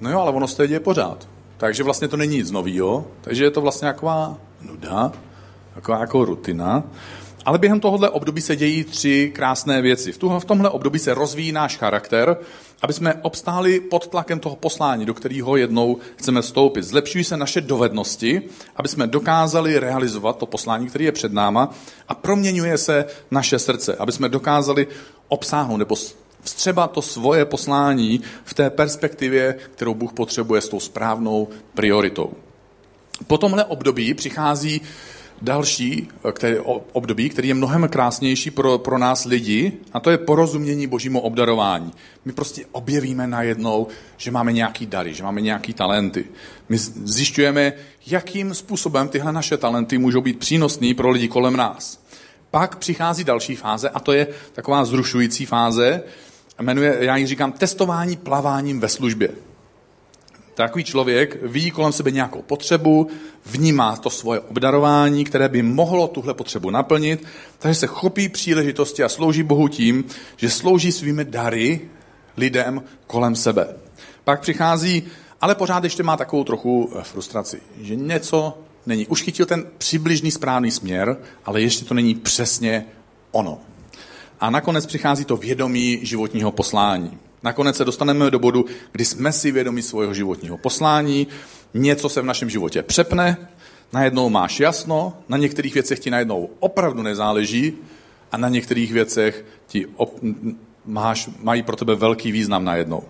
No 0.01 0.11
jo, 0.11 0.19
ale 0.19 0.31
ono 0.31 0.47
se 0.47 0.57
to 0.57 0.67
děje 0.67 0.79
pořád. 0.79 1.27
Takže 1.57 1.83
vlastně 1.83 2.07
to 2.07 2.17
není 2.17 2.37
nic 2.37 2.51
novýho, 2.51 3.05
takže 3.21 3.43
je 3.43 3.51
to 3.51 3.61
vlastně 3.61 3.87
taková 3.87 4.37
nuda, 4.61 5.11
taková 5.73 5.99
jako 5.99 6.25
rutina. 6.25 6.83
Ale 7.45 7.57
během 7.57 7.79
tohohle 7.79 8.09
období 8.09 8.41
se 8.41 8.55
dějí 8.55 8.83
tři 8.83 9.31
krásné 9.35 9.81
věci. 9.81 10.11
V 10.11 10.45
tomhle 10.45 10.69
období 10.69 10.99
se 10.99 11.13
rozvíjí 11.13 11.51
náš 11.51 11.77
charakter, 11.77 12.37
aby 12.81 12.93
jsme 12.93 13.13
obstáli 13.13 13.79
pod 13.79 14.07
tlakem 14.07 14.39
toho 14.39 14.55
poslání, 14.55 15.05
do 15.05 15.13
kterého 15.13 15.57
jednou 15.57 15.97
chceme 16.15 16.41
vstoupit. 16.41 16.83
Zlepšují 16.83 17.23
se 17.23 17.37
naše 17.37 17.61
dovednosti, 17.61 18.41
aby 18.75 18.87
jsme 18.87 19.07
dokázali 19.07 19.79
realizovat 19.79 20.37
to 20.37 20.45
poslání, 20.45 20.87
které 20.87 21.05
je 21.05 21.11
před 21.11 21.33
náma 21.33 21.73
a 22.07 22.15
proměňuje 22.15 22.77
se 22.77 23.05
naše 23.31 23.59
srdce, 23.59 23.95
aby 23.95 24.11
jsme 24.11 24.29
dokázali 24.29 24.87
obsáhnout 25.27 25.77
nebo 25.77 25.95
vstřeba 26.41 26.87
to 26.87 27.01
svoje 27.01 27.45
poslání 27.45 28.21
v 28.43 28.53
té 28.53 28.69
perspektivě, 28.69 29.55
kterou 29.75 29.93
Bůh 29.93 30.13
potřebuje 30.13 30.61
s 30.61 30.69
tou 30.69 30.79
správnou 30.79 31.47
prioritou. 31.73 32.33
Po 33.27 33.37
tomhle 33.37 33.65
období 33.65 34.13
přichází 34.13 34.81
další 35.41 36.07
který, 36.31 36.57
období, 36.91 37.29
který 37.29 37.47
je 37.47 37.53
mnohem 37.53 37.87
krásnější 37.87 38.51
pro, 38.51 38.77
pro 38.77 38.97
nás 38.97 39.25
lidi, 39.25 39.71
a 39.93 39.99
to 39.99 40.09
je 40.09 40.17
porozumění 40.17 40.87
božímu 40.87 41.19
obdarování. 41.19 41.91
My 42.25 42.31
prostě 42.31 42.65
objevíme 42.71 43.27
najednou, 43.27 43.87
že 44.17 44.31
máme 44.31 44.53
nějaký 44.53 44.85
dary, 44.85 45.13
že 45.13 45.23
máme 45.23 45.41
nějaký 45.41 45.73
talenty. 45.73 46.25
My 46.69 46.77
zjišťujeme, 46.77 47.73
jakým 48.07 48.53
způsobem 48.53 49.07
tyhle 49.07 49.31
naše 49.31 49.57
talenty 49.57 49.97
můžou 49.97 50.21
být 50.21 50.39
přínosný 50.39 50.93
pro 50.93 51.09
lidi 51.09 51.27
kolem 51.27 51.57
nás. 51.57 51.99
Pak 52.51 52.75
přichází 52.75 53.23
další 53.23 53.55
fáze, 53.55 53.89
a 53.89 53.99
to 53.99 54.11
je 54.11 54.27
taková 54.53 54.85
zrušující 54.85 55.45
fáze, 55.45 56.03
jmenuje, 56.61 56.97
já 56.99 57.17
ji 57.17 57.25
říkám, 57.25 57.51
testování 57.51 58.17
plaváním 58.17 58.79
ve 58.79 58.89
službě. 58.89 59.29
Takový 60.59 60.83
člověk 60.83 61.37
ví 61.41 61.71
kolem 61.71 61.91
sebe 61.91 62.11
nějakou 62.11 62.41
potřebu, 62.41 63.07
vnímá 63.45 63.95
to 63.95 64.09
svoje 64.09 64.39
obdarování, 64.39 65.23
které 65.23 65.49
by 65.49 65.63
mohlo 65.63 66.07
tuhle 66.07 66.33
potřebu 66.33 66.69
naplnit, 66.69 67.23
takže 67.59 67.79
se 67.79 67.87
chopí 67.87 68.29
příležitosti 68.29 69.03
a 69.03 69.09
slouží 69.09 69.43
Bohu 69.43 69.67
tím, 69.67 70.03
že 70.37 70.49
slouží 70.49 70.91
svými 70.91 71.25
dary 71.25 71.81
lidem 72.37 72.83
kolem 73.07 73.35
sebe. 73.35 73.67
Pak 74.23 74.41
přichází, 74.41 75.03
ale 75.41 75.55
pořád 75.55 75.83
ještě 75.83 76.03
má 76.03 76.17
takovou 76.17 76.43
trochu 76.43 76.91
eh, 76.95 77.03
frustraci, 77.03 77.61
že 77.81 77.95
něco 77.95 78.57
není. 78.85 79.07
Už 79.07 79.21
chytil 79.21 79.45
ten 79.45 79.65
přibližný 79.77 80.31
správný 80.31 80.71
směr, 80.71 81.17
ale 81.45 81.61
ještě 81.61 81.85
to 81.85 81.93
není 81.93 82.15
přesně 82.15 82.85
ono. 83.31 83.59
A 84.39 84.49
nakonec 84.49 84.85
přichází 84.85 85.25
to 85.25 85.37
vědomí 85.37 85.99
životního 86.01 86.51
poslání. 86.51 87.17
Nakonec 87.43 87.77
se 87.77 87.85
dostaneme 87.85 88.31
do 88.31 88.39
bodu, 88.39 88.65
kdy 88.91 89.05
jsme 89.05 89.31
si 89.31 89.51
vědomi 89.51 89.81
svého 89.81 90.13
životního 90.13 90.57
poslání, 90.57 91.27
něco 91.73 92.09
se 92.09 92.21
v 92.21 92.25
našem 92.25 92.49
životě 92.49 92.83
přepne, 92.83 93.37
najednou 93.93 94.29
máš 94.29 94.59
jasno, 94.59 95.13
na 95.29 95.37
některých 95.37 95.73
věcech 95.73 95.99
ti 95.99 96.09
najednou 96.09 96.49
opravdu 96.59 97.01
nezáleží 97.01 97.73
a 98.31 98.37
na 98.37 98.49
některých 98.49 98.93
věcech 98.93 99.45
ti 99.67 99.87
op- 99.97 100.55
máš, 100.85 101.29
mají 101.41 101.63
pro 101.63 101.75
tebe 101.75 101.95
velký 101.95 102.31
význam 102.31 102.65
najednou. 102.65 103.03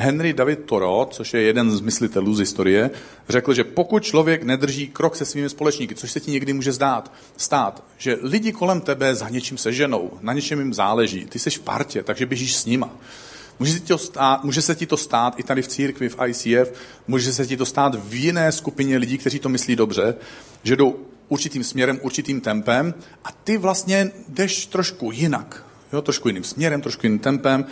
Henry 0.00 0.32
David 0.32 0.64
Thoreau, 0.64 1.06
což 1.10 1.34
je 1.34 1.42
jeden 1.42 1.70
z 1.70 1.80
myslitelů 1.80 2.34
z 2.34 2.38
historie, 2.38 2.90
řekl, 3.28 3.54
že 3.54 3.64
pokud 3.64 4.02
člověk 4.02 4.42
nedrží 4.42 4.88
krok 4.88 5.16
se 5.16 5.24
svými 5.24 5.48
společníky, 5.48 5.94
což 5.94 6.12
se 6.12 6.20
ti 6.20 6.30
někdy 6.30 6.52
může 6.52 6.72
zdát, 6.72 7.12
stát, 7.36 7.84
že 7.96 8.18
lidi 8.22 8.52
kolem 8.52 8.80
tebe 8.80 9.14
za 9.14 9.28
něčím 9.28 9.58
se 9.58 9.72
ženou, 9.72 10.10
na 10.20 10.32
něčem 10.32 10.58
jim 10.58 10.74
záleží, 10.74 11.26
ty 11.26 11.38
jsi 11.38 11.50
v 11.50 11.60
partě, 11.60 12.02
takže 12.02 12.26
běžíš 12.26 12.56
s 12.56 12.66
nima. 12.66 12.90
Může 13.58 13.72
se, 13.72 13.80
ti 13.80 13.86
to 13.86 13.98
stát, 13.98 14.44
může 14.44 14.62
se 14.62 14.74
ti 14.74 14.86
to 14.86 14.96
stát 14.96 15.40
i 15.40 15.42
tady 15.42 15.62
v 15.62 15.68
církvi, 15.68 16.08
v 16.08 16.16
ICF, 16.26 16.72
může 17.08 17.32
se 17.32 17.46
ti 17.46 17.56
to 17.56 17.66
stát 17.66 17.94
v 17.94 18.14
jiné 18.14 18.52
skupině 18.52 18.96
lidí, 18.96 19.18
kteří 19.18 19.38
to 19.38 19.48
myslí 19.48 19.76
dobře, 19.76 20.14
že 20.62 20.76
jdou 20.76 20.96
určitým 21.28 21.64
směrem, 21.64 21.98
určitým 22.02 22.40
tempem 22.40 22.94
a 23.24 23.28
ty 23.44 23.56
vlastně 23.56 24.10
jdeš 24.28 24.66
trošku 24.66 25.12
jinak, 25.12 25.64
jo, 25.92 26.02
trošku 26.02 26.28
jiným 26.28 26.44
směrem, 26.44 26.80
trošku 26.80 27.06
jiným 27.06 27.18
tempem, 27.18 27.66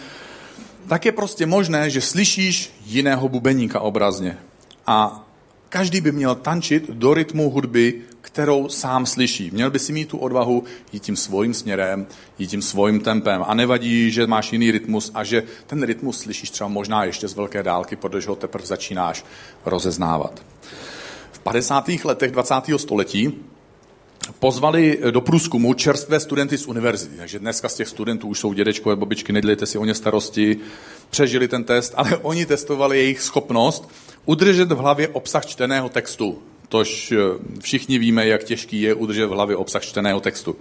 tak 0.88 1.04
je 1.04 1.12
prostě 1.12 1.46
možné, 1.46 1.90
že 1.90 2.00
slyšíš 2.00 2.72
jiného 2.84 3.28
bubeníka 3.28 3.80
obrazně. 3.80 4.38
A 4.86 5.26
každý 5.68 6.00
by 6.00 6.12
měl 6.12 6.34
tančit 6.34 6.90
do 6.90 7.14
rytmu 7.14 7.50
hudby, 7.50 8.02
kterou 8.20 8.68
sám 8.68 9.06
slyší. 9.06 9.50
Měl 9.50 9.70
by 9.70 9.78
si 9.78 9.92
mít 9.92 10.08
tu 10.08 10.18
odvahu 10.18 10.64
jít 10.92 11.02
tím 11.02 11.16
svým 11.16 11.54
směrem, 11.54 12.06
jít 12.38 12.46
tím 12.46 12.62
svým 12.62 13.00
tempem. 13.00 13.44
A 13.46 13.54
nevadí, 13.54 14.10
že 14.10 14.26
máš 14.26 14.52
jiný 14.52 14.70
rytmus 14.70 15.10
a 15.14 15.24
že 15.24 15.42
ten 15.66 15.82
rytmus 15.82 16.18
slyšíš 16.18 16.50
třeba 16.50 16.68
možná 16.68 17.04
ještě 17.04 17.28
z 17.28 17.34
velké 17.34 17.62
dálky, 17.62 17.96
protože 17.96 18.28
ho 18.28 18.36
teprve 18.36 18.66
začínáš 18.66 19.24
rozeznávat. 19.64 20.42
V 21.32 21.38
50. 21.38 21.88
letech 22.04 22.30
20. 22.30 22.54
století 22.76 23.34
pozvali 24.38 24.98
do 25.10 25.20
průzkumu 25.20 25.74
čerstvé 25.74 26.20
studenty 26.20 26.58
z 26.58 26.66
univerzity. 26.66 27.16
Takže 27.16 27.38
dneska 27.38 27.68
z 27.68 27.74
těch 27.74 27.88
studentů 27.88 28.28
už 28.28 28.40
jsou 28.40 28.52
dědečkové 28.52 28.96
babičky, 28.96 29.32
nedělejte 29.32 29.66
si 29.66 29.78
o 29.78 29.84
ně 29.84 29.94
starosti, 29.94 30.56
přežili 31.10 31.48
ten 31.48 31.64
test, 31.64 31.92
ale 31.96 32.16
oni 32.22 32.46
testovali 32.46 32.98
jejich 32.98 33.22
schopnost 33.22 33.88
udržet 34.24 34.72
v 34.72 34.76
hlavě 34.76 35.08
obsah 35.08 35.46
čteného 35.46 35.88
textu. 35.88 36.42
Tož 36.68 37.12
eh, 37.12 37.16
všichni 37.60 37.98
víme, 37.98 38.26
jak 38.26 38.44
těžký 38.44 38.80
je 38.80 38.94
udržet 38.94 39.26
v 39.26 39.30
hlavě 39.30 39.56
obsah 39.56 39.82
čteného 39.82 40.20
textu. 40.20 40.56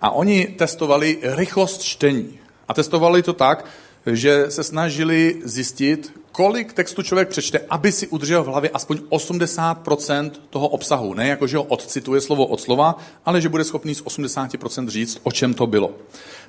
A 0.00 0.10
oni 0.10 0.46
testovali 0.46 1.18
rychlost 1.22 1.82
čtení. 1.82 2.38
A 2.68 2.74
testovali 2.74 3.22
to 3.22 3.32
tak, 3.32 3.64
že 4.06 4.46
se 4.48 4.64
snažili 4.64 5.36
zjistit, 5.44 6.12
kolik 6.32 6.72
textu 6.72 7.02
člověk 7.02 7.28
přečte, 7.28 7.60
aby 7.70 7.92
si 7.92 8.08
udržel 8.08 8.44
v 8.44 8.46
hlavě 8.46 8.70
aspoň 8.70 8.98
80% 9.10 10.30
toho 10.50 10.68
obsahu. 10.68 11.14
Ne 11.14 11.28
jako, 11.28 11.46
že 11.46 11.56
ho 11.56 11.62
odcituje 11.62 12.20
slovo 12.20 12.46
od 12.46 12.60
slova, 12.60 12.98
ale 13.24 13.40
že 13.40 13.48
bude 13.48 13.64
schopný 13.64 13.94
z 13.94 14.02
80% 14.02 14.88
říct, 14.88 15.18
o 15.22 15.32
čem 15.32 15.54
to 15.54 15.66
bylo. 15.66 15.94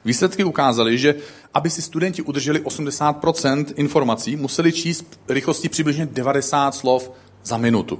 Výsledky 0.06 0.44
ukázaly, 0.44 0.98
že 0.98 1.16
aby 1.54 1.70
si 1.70 1.82
studenti 1.82 2.22
udrželi 2.22 2.62
80% 2.62 3.66
informací, 3.76 4.36
museli 4.36 4.72
číst 4.72 5.20
rychlostí 5.30 5.70
přibližně 5.70 6.06
90 6.06 6.76
slov 6.76 7.12
za 7.44 7.58
minutu. 7.58 8.00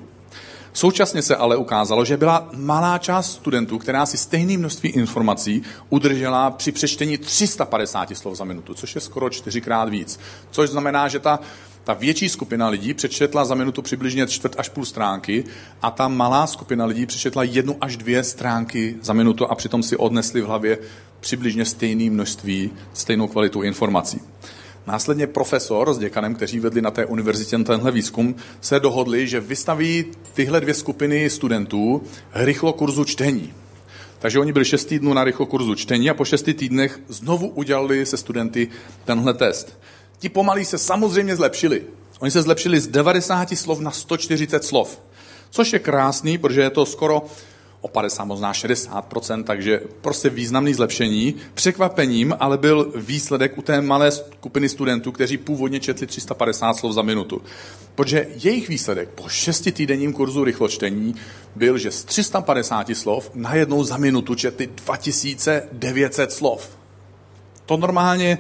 Současně 0.74 1.22
se 1.22 1.36
ale 1.36 1.58
ukázalo, 1.58 2.06
že 2.06 2.18
byla 2.18 2.50
malá 2.54 2.98
část 2.98 3.32
studentů, 3.32 3.78
která 3.78 4.06
si 4.06 4.18
stejné 4.18 4.58
množství 4.58 4.90
informací 4.90 5.62
udržela 5.90 6.52
při 6.52 6.72
přečtení 6.72 7.18
350 7.18 8.18
slov 8.18 8.36
za 8.38 8.44
minutu, 8.44 8.74
což 8.74 8.96
je 8.96 9.02
skoro 9.02 9.30
čtyřikrát 9.30 9.90
víc. 9.90 10.20
Což 10.52 10.70
znamená, 10.70 11.08
že 11.08 11.20
ta, 11.20 11.40
ta 11.84 11.94
větší 11.94 12.30
skupina 12.30 12.68
lidí 12.68 12.94
přečetla 12.94 13.46
za 13.46 13.56
minutu 13.56 13.82
přibližně 13.82 14.28
čtvrt 14.28 14.56
až 14.58 14.70
půl 14.70 14.86
stránky 14.86 15.44
a 15.82 15.92
ta 15.92 16.08
malá 16.08 16.48
skupina 16.48 16.86
lidí 16.86 17.06
přečetla 17.06 17.44
jednu 17.44 17.78
až 17.82 17.98
dvě 17.98 18.24
stránky 18.24 18.96
za 19.02 19.14
minutu 19.14 19.46
a 19.46 19.56
přitom 19.56 19.84
si 19.84 19.98
odnesli 19.98 20.42
v 20.42 20.46
hlavě 20.46 20.78
přibližně 21.20 21.66
stejné 21.66 22.10
množství, 22.10 22.72
stejnou 22.94 23.28
kvalitu 23.28 23.62
informací. 23.62 24.22
Následně 24.88 25.28
profesor 25.28 25.94
s 25.94 25.98
děkanem, 25.98 26.36
kteří 26.36 26.60
vedli 26.60 26.82
na 26.82 26.92
té 26.92 27.06
univerzitě 27.06 27.58
tenhle 27.58 27.92
výzkum, 27.92 28.36
se 28.62 28.80
dohodli, 28.80 29.28
že 29.28 29.40
vystaví 29.40 30.06
tyhle 30.34 30.62
dvě 30.62 30.74
skupiny 30.74 31.30
studentů 31.30 32.04
rychlo 32.34 32.74
kurzu 32.74 33.04
čtení. 33.06 33.54
Takže 34.20 34.40
oni 34.40 34.54
byli 34.54 34.66
šest 34.66 34.86
týdnů 34.86 35.14
na 35.14 35.24
rychlo 35.24 35.46
kurzu 35.46 35.76
čtení 35.76 36.10
a 36.10 36.14
po 36.14 36.26
šesti 36.26 36.54
týdnech 36.54 37.00
znovu 37.08 37.48
udělali 37.48 38.06
se 38.06 38.18
studenty 38.18 38.68
tenhle 39.06 39.34
test. 39.34 39.80
Ti 40.20 40.30
pomalí 40.30 40.66
se 40.66 40.78
samozřejmě 40.78 41.36
zlepšili. 41.36 41.84
Oni 42.20 42.32
se 42.32 42.42
zlepšili 42.42 42.80
z 42.80 42.88
90 42.88 43.58
slov 43.58 43.80
na 43.80 43.92
140 43.92 44.64
slov. 44.64 45.00
Což 45.50 45.74
je 45.74 45.80
krásný, 45.80 46.38
protože 46.38 46.62
je 46.62 46.70
to 46.70 46.86
skoro 46.86 47.24
o 47.84 47.88
50, 47.88 48.26
možná 48.26 48.52
60%, 48.52 49.44
takže 49.44 49.82
prostě 50.02 50.30
významný 50.30 50.74
zlepšení. 50.74 51.36
Překvapením 51.54 52.36
ale 52.40 52.58
byl 52.58 52.92
výsledek 52.96 53.58
u 53.58 53.62
té 53.62 53.82
malé 53.82 54.12
skupiny 54.12 54.70
studentů, 54.70 55.12
kteří 55.12 55.38
původně 55.38 55.80
četli 55.80 56.08
350 56.08 56.74
slov 56.74 56.94
za 56.94 57.02
minutu. 57.02 57.42
Protože 57.96 58.28
jejich 58.36 58.70
výsledek 58.70 59.10
po 59.10 59.30
šestitýdenním 59.30 60.14
kurzu 60.14 60.44
rychločtení 60.44 61.16
byl, 61.56 61.78
že 61.78 61.92
z 61.92 62.04
350 62.04 62.88
slov 62.96 63.32
najednou 63.34 63.84
za 63.84 63.98
minutu 63.98 64.36
četli 64.36 64.68
2900 64.68 66.32
slov. 66.32 66.70
To 67.66 67.78
normálně 67.78 68.40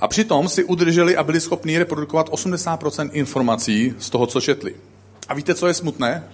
a 0.00 0.08
přitom 0.08 0.48
si 0.48 0.64
udrželi 0.64 1.16
a 1.16 1.22
byli 1.22 1.40
schopni 1.40 1.78
reprodukovat 1.78 2.28
80% 2.28 3.10
informací 3.12 3.94
z 3.98 4.10
toho, 4.10 4.26
co 4.26 4.40
četli. 4.40 4.74
A 5.28 5.34
víte, 5.34 5.54
co 5.54 5.66
je 5.66 5.74
smutné? 5.74 6.24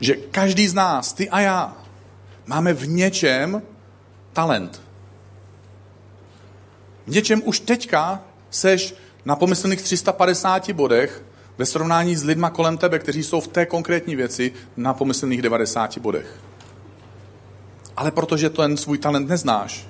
Že 0.00 0.14
každý 0.14 0.68
z 0.68 0.74
nás, 0.74 1.12
ty 1.12 1.30
a 1.30 1.40
já, 1.40 1.76
máme 2.46 2.72
v 2.72 2.88
něčem 2.88 3.62
talent. 4.32 4.82
V 7.06 7.10
něčem 7.10 7.42
už 7.44 7.60
teďka 7.60 8.22
seš 8.50 8.94
na 9.24 9.36
pomyslných 9.36 9.82
350 9.82 10.70
bodech 10.72 11.24
ve 11.58 11.66
srovnání 11.66 12.16
s 12.16 12.24
lidma 12.24 12.50
kolem 12.50 12.78
tebe, 12.78 12.98
kteří 12.98 13.22
jsou 13.22 13.40
v 13.40 13.48
té 13.48 13.66
konkrétní 13.66 14.16
věci 14.16 14.52
na 14.76 14.94
pomyslných 14.94 15.42
90 15.42 15.98
bodech. 15.98 16.40
Ale 17.96 18.10
protože 18.10 18.50
ten 18.50 18.76
svůj 18.76 18.98
talent 18.98 19.28
neznáš, 19.28 19.86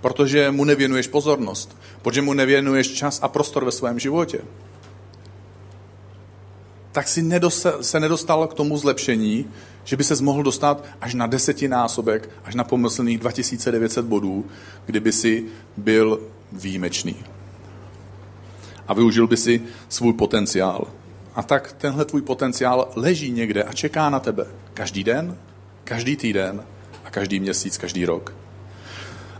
protože 0.00 0.50
mu 0.50 0.64
nevěnuješ 0.64 1.06
pozornost, 1.06 1.78
protože 2.02 2.22
mu 2.22 2.32
nevěnuješ 2.32 2.92
čas 2.92 3.18
a 3.22 3.28
prostor 3.28 3.64
ve 3.64 3.72
svém 3.72 3.98
životě, 3.98 4.40
tak 6.98 7.08
si 7.08 7.22
nedostal, 7.22 7.82
se 7.82 8.00
nedostal 8.00 8.46
k 8.46 8.54
tomu 8.54 8.78
zlepšení, 8.78 9.46
že 9.84 9.96
by 9.96 10.04
se 10.04 10.22
mohl 10.22 10.42
dostat 10.42 10.84
až 11.00 11.14
na 11.14 11.26
desetinásobek, 11.26 12.30
až 12.44 12.54
na 12.54 12.64
pomyslných 12.64 13.18
2900 13.18 14.06
bodů, 14.06 14.46
kdyby 14.86 15.12
si 15.12 15.44
byl 15.76 16.20
výjimečný. 16.52 17.16
A 18.88 18.94
využil 18.94 19.26
by 19.26 19.36
si 19.36 19.62
svůj 19.88 20.12
potenciál. 20.12 20.86
A 21.34 21.42
tak 21.42 21.72
tenhle 21.72 22.04
tvůj 22.04 22.22
potenciál 22.22 22.88
leží 22.96 23.30
někde 23.30 23.62
a 23.62 23.72
čeká 23.72 24.10
na 24.10 24.20
tebe. 24.20 24.46
Každý 24.74 25.04
den, 25.04 25.36
každý 25.84 26.16
týden 26.16 26.64
a 27.04 27.10
každý 27.10 27.40
měsíc, 27.40 27.78
každý 27.78 28.04
rok. 28.04 28.34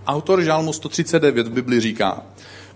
Autor 0.06 0.42
Žálmu 0.42 0.72
139 0.72 1.48
v 1.48 1.52
Bibli 1.52 1.80
říká, 1.80 2.22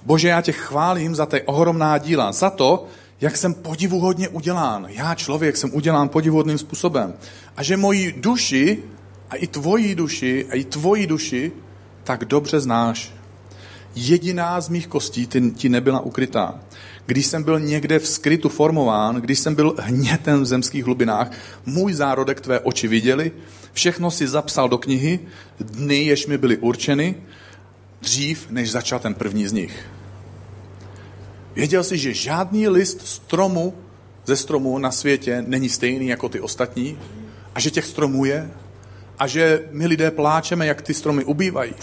Bože, 0.03 0.29
já 0.29 0.41
tě 0.41 0.53
chválím 0.53 1.15
za 1.15 1.27
ty 1.27 1.43
ohromná 1.43 1.99
díla, 1.99 2.33
za 2.33 2.51
to, 2.51 2.87
jak 3.23 3.37
jsem 3.37 3.55
podivuhodně 3.55 4.29
udělán. 4.29 4.87
Já, 4.89 5.15
člověk, 5.15 5.57
jsem 5.57 5.75
udělán 5.75 6.09
podivuhodným 6.09 6.59
způsobem. 6.59 7.15
A 7.57 7.63
že 7.63 7.77
moji 7.77 8.13
duši, 8.13 8.83
a 9.31 9.37
i 9.37 9.47
tvoji 9.47 9.95
duši, 9.95 10.47
a 10.51 10.55
i 10.55 10.65
tvoji 10.65 11.07
duši, 11.07 11.53
tak 12.05 12.25
dobře 12.25 12.61
znáš. 12.61 13.13
Jediná 13.95 14.61
z 14.61 14.69
mých 14.69 14.87
kostí 14.87 15.27
ty, 15.27 15.51
ti 15.51 15.69
nebyla 15.69 16.01
ukrytá. 16.01 16.61
Když 17.07 17.27
jsem 17.27 17.43
byl 17.43 17.61
někde 17.61 17.99
v 17.99 18.07
skrytu 18.07 18.49
formován, 18.49 19.17
když 19.17 19.39
jsem 19.39 19.55
byl 19.55 19.75
hnětem 19.79 20.41
v 20.41 20.47
zemských 20.47 20.85
hlubinách, 20.85 21.31
můj 21.67 21.95
zárodek 21.95 22.41
tvé 22.41 22.61
oči 22.61 22.89
viděli, 22.89 23.33
všechno 23.73 24.11
si 24.11 24.29
zapsal 24.29 24.69
do 24.69 24.79
knihy, 24.79 25.21
dny, 25.61 26.05
jež 26.05 26.27
mi 26.27 26.39
byly 26.39 26.57
určeny, 26.57 27.15
dřív, 28.01 28.47
než 28.51 28.71
začal 28.71 28.99
ten 28.99 29.15
první 29.15 29.49
z 29.49 29.53
nich. 29.53 29.87
Věděl 31.55 31.85
jsi, 31.85 31.99
že 31.99 32.15
žádný 32.15 32.69
list 32.69 33.07
stromu 33.07 33.75
ze 34.27 34.37
stromu 34.37 34.79
na 34.79 34.91
světě 34.91 35.45
není 35.47 35.69
stejný 35.69 36.07
jako 36.09 36.29
ty 36.29 36.41
ostatní 36.41 36.99
a 37.55 37.61
že 37.61 37.71
těch 37.71 37.87
stromů 37.87 38.25
je 38.25 38.51
a 39.19 39.27
že 39.27 39.69
my 39.71 39.87
lidé 39.87 40.11
pláčeme, 40.11 40.67
jak 40.67 40.83
ty 40.83 40.95
stromy 40.95 41.25
ubývají. 41.25 41.75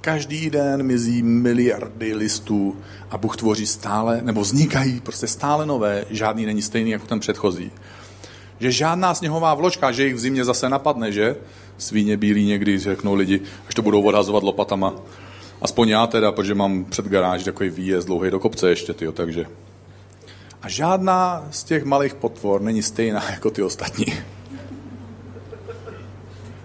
Každý 0.00 0.50
den 0.50 0.82
mizí 0.82 1.22
miliardy 1.22 2.14
listů 2.14 2.76
a 3.10 3.18
Bůh 3.18 3.36
tvoří 3.36 3.66
stále, 3.66 4.20
nebo 4.22 4.40
vznikají 4.40 5.00
prostě 5.00 5.26
stále 5.26 5.66
nové, 5.66 6.04
žádný 6.10 6.46
není 6.46 6.62
stejný 6.62 6.90
jako 6.90 7.06
ten 7.06 7.20
předchozí. 7.20 7.70
Že 8.60 8.70
žádná 8.70 9.14
sněhová 9.14 9.54
vločka, 9.54 9.92
že 9.92 10.06
jich 10.06 10.14
v 10.14 10.18
zimě 10.18 10.44
zase 10.44 10.68
napadne, 10.68 11.12
že? 11.12 11.36
Svíně 11.78 12.16
bílí 12.16 12.46
někdy, 12.46 12.78
řeknou 12.78 13.14
lidi, 13.14 13.40
až 13.68 13.74
to 13.74 13.82
budou 13.82 14.02
odhazovat 14.02 14.42
lopatama. 14.42 14.94
Aspoň 15.62 15.88
já 15.88 16.06
teda, 16.06 16.32
protože 16.32 16.54
mám 16.54 16.84
před 16.84 17.06
garáž 17.06 17.44
takový 17.44 17.70
výjezd 17.70 18.06
dlouhý 18.06 18.30
do 18.30 18.40
kopce 18.40 18.70
ještě, 18.70 18.94
tyjo, 18.94 19.12
takže. 19.12 19.46
A 20.62 20.68
žádná 20.68 21.48
z 21.50 21.64
těch 21.64 21.84
malých 21.84 22.14
potvor 22.14 22.60
není 22.60 22.82
stejná 22.82 23.24
jako 23.30 23.50
ty 23.50 23.62
ostatní. 23.62 24.06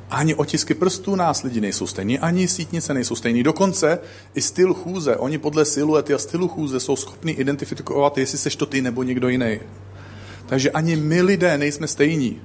Ani 0.09 0.35
otisky 0.35 0.73
prstů 0.73 1.15
nás 1.15 1.43
lidi 1.43 1.61
nejsou 1.61 1.87
stejný, 1.87 2.19
ani 2.19 2.47
sítnice 2.47 2.93
nejsou 2.93 3.15
stejný. 3.15 3.43
Dokonce 3.43 3.99
i 4.35 4.41
styl 4.41 4.73
chůze. 4.73 5.15
Oni 5.15 5.37
podle 5.37 5.65
siluety 5.65 6.13
a 6.13 6.17
stylu 6.17 6.47
chůze 6.47 6.79
jsou 6.79 6.95
schopni 6.95 7.31
identifikovat, 7.31 8.17
jestli 8.17 8.37
seš 8.37 8.55
to 8.55 8.65
ty 8.65 8.81
nebo 8.81 9.03
někdo 9.03 9.29
jiný. 9.29 9.59
Takže 10.45 10.71
ani 10.71 10.95
my 10.95 11.21
lidé 11.21 11.57
nejsme 11.57 11.87
stejní. 11.87 12.41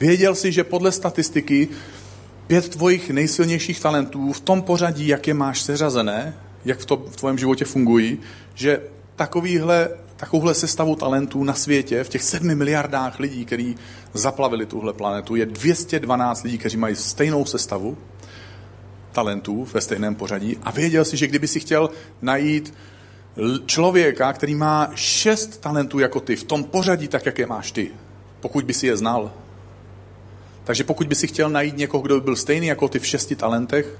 Věděl 0.00 0.34
jsi, 0.34 0.52
že 0.52 0.64
podle 0.64 0.92
statistiky 0.92 1.68
pět 2.48 2.68
tvojich 2.68 3.10
nejsilnějších 3.10 3.80
talentů 3.80 4.32
v 4.32 4.40
tom 4.40 4.62
pořadí, 4.62 5.08
jak 5.08 5.28
je 5.28 5.34
máš 5.34 5.60
seřazené, 5.60 6.36
jak 6.64 6.78
v, 6.78 6.84
to, 6.84 6.96
v 6.96 7.16
tvém 7.16 7.38
životě 7.38 7.64
fungují, 7.64 8.18
že 8.54 8.80
takovýhle, 9.16 9.90
takovouhle 10.16 10.54
sestavu 10.54 10.96
talentů 10.96 11.44
na 11.44 11.54
světě, 11.54 12.04
v 12.04 12.08
těch 12.08 12.22
sedmi 12.22 12.54
miliardách 12.54 13.18
lidí, 13.18 13.44
kteří 13.44 13.76
zaplavili 14.14 14.66
tuhle 14.66 14.92
planetu, 14.92 15.36
je 15.36 15.46
212 15.46 16.42
lidí, 16.42 16.58
kteří 16.58 16.76
mají 16.76 16.96
stejnou 16.96 17.44
sestavu 17.44 17.98
talentů 19.12 19.68
ve 19.74 19.80
stejném 19.80 20.14
pořadí. 20.14 20.56
A 20.62 20.70
věděl 20.70 21.04
si, 21.04 21.16
že 21.16 21.26
kdyby 21.26 21.48
si 21.48 21.60
chtěl 21.60 21.90
najít 22.22 22.74
člověka, 23.66 24.32
který 24.32 24.54
má 24.54 24.90
šest 24.94 25.60
talentů 25.60 25.98
jako 25.98 26.20
ty, 26.20 26.36
v 26.36 26.44
tom 26.44 26.64
pořadí 26.64 27.08
tak, 27.08 27.26
jak 27.26 27.38
je 27.38 27.46
máš 27.46 27.72
ty, 27.72 27.90
pokud 28.40 28.64
by 28.64 28.74
si 28.74 28.86
je 28.86 28.96
znal, 28.96 29.32
takže 30.68 30.84
pokud 30.84 31.06
by 31.06 31.14
si 31.14 31.26
chtěl 31.26 31.50
najít 31.50 31.76
někoho, 31.76 32.02
kdo 32.02 32.14
by 32.14 32.20
byl 32.20 32.36
stejný 32.36 32.66
jako 32.66 32.88
ty 32.88 32.98
v 32.98 33.06
šesti 33.06 33.36
talentech, 33.36 33.98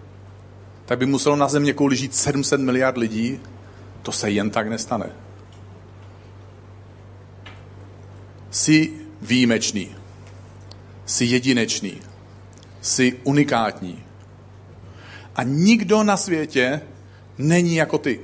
tak 0.87 0.99
by 0.99 1.07
muselo 1.07 1.37
na 1.37 1.49
země 1.49 1.73
kouli 1.73 1.97
žít 1.97 2.15
700 2.15 2.61
miliard 2.61 2.97
lidí. 2.97 3.41
To 4.03 4.13
se 4.13 4.31
jen 4.31 4.51
tak 4.51 4.69
nestane. 4.69 5.11
Jsi 8.51 8.93
výjimečný. 9.23 9.97
Jsi 11.07 11.25
jedinečný. 11.25 12.01
Jsi 12.81 13.21
unikátní. 13.25 14.05
A 15.37 15.43
nikdo 15.43 16.03
na 16.03 16.17
světě 16.17 16.81
není 17.39 17.77
jako 17.77 17.99
ty. 17.99 18.21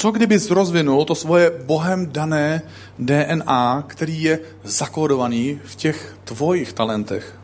Co 0.00 0.10
kdybys 0.10 0.50
rozvinul 0.50 1.04
to 1.04 1.14
svoje 1.14 1.50
bohem 1.50 2.06
dané 2.12 2.62
DNA, 2.98 3.84
který 3.86 4.22
je 4.22 4.38
zakódovaný 4.64 5.60
v 5.64 5.74
těch 5.74 6.16
tvojich 6.24 6.72
talentech? 6.72 7.38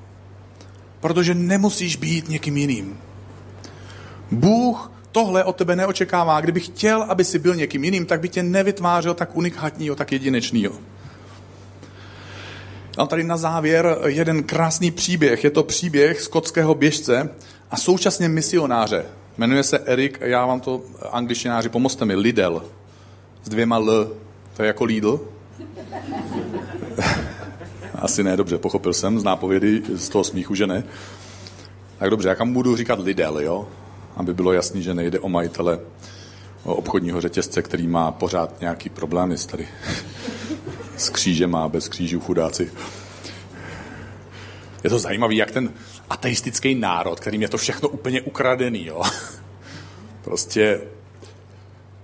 Protože 1.00 1.34
nemusíš 1.34 1.96
být 1.96 2.28
někým 2.28 2.56
jiným. 2.56 2.98
Bůh 4.30 4.92
tohle 5.12 5.44
od 5.44 5.56
tebe 5.56 5.76
neočekává. 5.76 6.40
Kdyby 6.40 6.60
chtěl, 6.60 7.02
aby 7.02 7.24
si 7.24 7.38
byl 7.38 7.54
někým 7.54 7.84
jiným, 7.84 8.06
tak 8.06 8.20
by 8.20 8.28
tě 8.28 8.42
nevytvářel 8.42 9.14
tak 9.14 9.36
unikátního, 9.36 9.96
tak 9.96 10.12
jedinečného. 10.12 10.74
Mám 12.98 13.08
tady 13.08 13.24
na 13.24 13.36
závěr 13.36 13.98
jeden 14.06 14.42
krásný 14.42 14.90
příběh. 14.90 15.44
Je 15.44 15.50
to 15.50 15.62
příběh 15.62 16.20
skotského 16.20 16.74
běžce 16.74 17.28
a 17.70 17.76
současně 17.76 18.28
misionáře. 18.28 19.04
Jmenuje 19.38 19.62
se 19.62 19.78
Erik, 19.78 20.18
já 20.20 20.46
vám 20.46 20.60
to 20.60 20.82
angličtináři 21.10 21.68
pomozte 21.68 22.04
mi, 22.04 22.14
Lidl. 22.14 22.64
S 23.42 23.48
dvěma 23.48 23.76
L. 23.76 24.10
To 24.56 24.62
je 24.62 24.66
jako 24.66 24.84
Lidl? 24.84 25.28
Asi 27.94 28.22
ne, 28.22 28.36
dobře, 28.36 28.58
pochopil 28.58 28.92
jsem 28.92 29.20
z 29.20 29.24
nápovědy, 29.24 29.82
z 29.94 30.08
toho 30.08 30.24
smíchu, 30.24 30.54
že 30.54 30.66
ne. 30.66 30.84
Tak 31.98 32.10
dobře, 32.10 32.28
jak 32.28 32.44
budu 32.44 32.76
říkat 32.76 32.98
Lidl, 32.98 33.40
jo? 33.40 33.68
Aby 34.16 34.34
bylo 34.34 34.52
jasný, 34.52 34.82
že 34.82 34.94
nejde 34.94 35.20
o 35.20 35.28
majitele 35.28 35.78
o 36.64 36.74
obchodního 36.74 37.20
řetězce, 37.20 37.62
který 37.62 37.86
má 37.86 38.10
pořád 38.10 38.60
nějaký 38.60 38.88
problémy 38.88 39.36
tady 39.36 39.68
s 40.96 41.08
křížem 41.08 41.54
a 41.54 41.68
bez 41.68 41.88
křížů 41.88 42.20
chudáci. 42.20 42.72
Je 44.84 44.90
to 44.90 44.98
zajímavé, 44.98 45.34
jak 45.34 45.50
ten 45.50 45.72
ateistický 46.10 46.74
národ, 46.74 47.20
kterým 47.20 47.42
je 47.42 47.48
to 47.48 47.58
všechno 47.58 47.88
úplně 47.88 48.20
ukradený. 48.20 48.86
Jo. 48.86 49.02
Prostě 50.24 50.80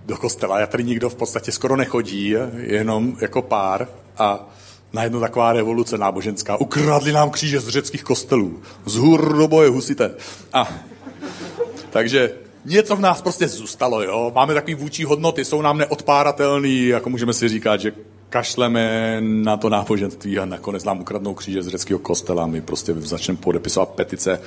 do 0.07 0.17
kostela 0.17 0.61
já 0.61 0.67
tady 0.67 0.85
nikdo 0.85 1.11
v 1.11 1.15
podstatě 1.15 1.53
skoro 1.53 1.77
nechodí, 1.77 2.35
jenom 2.57 3.17
jako 3.21 3.43
pár 3.43 3.88
a 4.19 4.49
najednou 4.93 5.21
taková 5.21 5.53
revoluce 5.53 5.99
náboženská. 5.99 6.57
Ukradli 6.57 7.12
nám 7.12 7.31
kříže 7.31 7.61
z 7.61 7.69
řeckých 7.69 8.05
kostelů. 8.05 8.62
Z 8.87 8.97
hůr 8.97 9.37
do 9.37 9.49
boje 9.49 9.69
husité. 9.69 10.15
A 10.53 10.69
takže 11.91 12.35
něco 12.65 12.97
v 12.97 13.01
nás 13.01 13.23
prostě 13.23 13.49
zůstalo, 13.49 14.03
jo. 14.03 14.33
Máme 14.35 14.55
takový 14.55 14.75
vůči 14.75 15.05
hodnoty, 15.05 15.45
jsou 15.45 15.62
nám 15.62 15.79
neodpáratelný, 15.79 16.87
jako 16.87 17.11
můžeme 17.11 17.33
si 17.33 17.49
říkat, 17.49 17.81
že 17.81 17.93
kašleme 18.33 19.16
na 19.21 19.57
to 19.57 19.68
náboženství 19.68 20.38
a 20.38 20.45
nakonec 20.45 20.85
nám 20.85 21.01
ukradnou 21.01 21.35
kříže 21.35 21.62
z 21.62 21.68
řeckého 21.68 21.99
kostela. 21.99 22.47
My 22.47 22.61
prostě 22.61 22.95
začneme 22.95 23.38
podepisovat 23.38 23.88
petice 23.88 24.40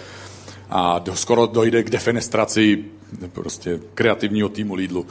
a 0.70 1.00
do, 1.00 1.16
skoro 1.16 1.46
dojde 1.46 1.84
k 1.84 1.90
defenestraci 1.90 2.86
prostě 3.34 3.80
kreativního 3.94 4.50
týmu 4.50 4.74
Lidlu. 4.74 5.06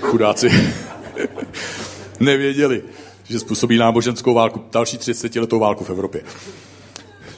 Chudáci 0.00 0.50
nevěděli, 2.20 2.82
že 3.24 3.38
způsobí 3.38 3.78
náboženskou 3.78 4.34
válku, 4.34 4.64
další 4.72 4.98
30 4.98 5.36
letou 5.36 5.58
válku 5.58 5.84
v 5.84 5.90
Evropě. 5.90 6.22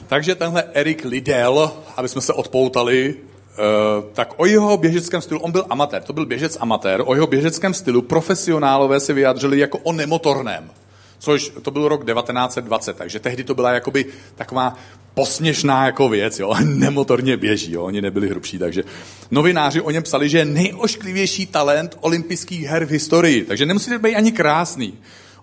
Takže 0.07 0.35
tenhle 0.35 0.63
Erik 0.73 1.05
Lidl, 1.05 1.71
aby 1.97 2.09
jsme 2.09 2.21
se 2.21 2.33
odpoutali, 2.33 3.15
tak 4.13 4.33
o 4.37 4.45
jeho 4.45 4.77
běžeckém 4.77 5.21
stylu, 5.21 5.39
on 5.39 5.51
byl 5.51 5.65
amatér, 5.69 6.03
to 6.03 6.13
byl 6.13 6.25
běžec 6.25 6.57
amatér, 6.59 7.01
o 7.05 7.13
jeho 7.13 7.27
běžeckém 7.27 7.73
stylu 7.73 8.01
profesionálové 8.01 8.99
se 8.99 9.13
vyjádřili 9.13 9.59
jako 9.59 9.77
o 9.77 9.93
nemotorném. 9.93 10.69
Což 11.19 11.51
to 11.61 11.71
byl 11.71 11.87
rok 11.87 12.05
1920, 12.05 12.97
takže 12.97 13.19
tehdy 13.19 13.43
to 13.43 13.55
byla 13.55 13.71
jakoby 13.71 14.05
taková 14.35 14.75
posměšná 15.13 15.85
jako 15.85 16.09
věc, 16.09 16.39
jo, 16.39 16.53
nemotorně 16.63 17.37
běží, 17.37 17.71
jo, 17.71 17.83
oni 17.83 18.01
nebyli 18.01 18.29
hrubší, 18.29 18.57
takže 18.57 18.83
novináři 19.31 19.81
o 19.81 19.91
něm 19.91 20.03
psali, 20.03 20.29
že 20.29 20.37
je 20.37 20.45
nejošklivější 20.45 21.45
talent 21.45 21.97
olympijských 22.01 22.63
her 22.63 22.85
v 22.85 22.89
historii, 22.89 23.45
takže 23.45 23.65
nemusíte 23.65 23.99
být 23.99 24.15
ani 24.15 24.31
krásný. 24.31 24.93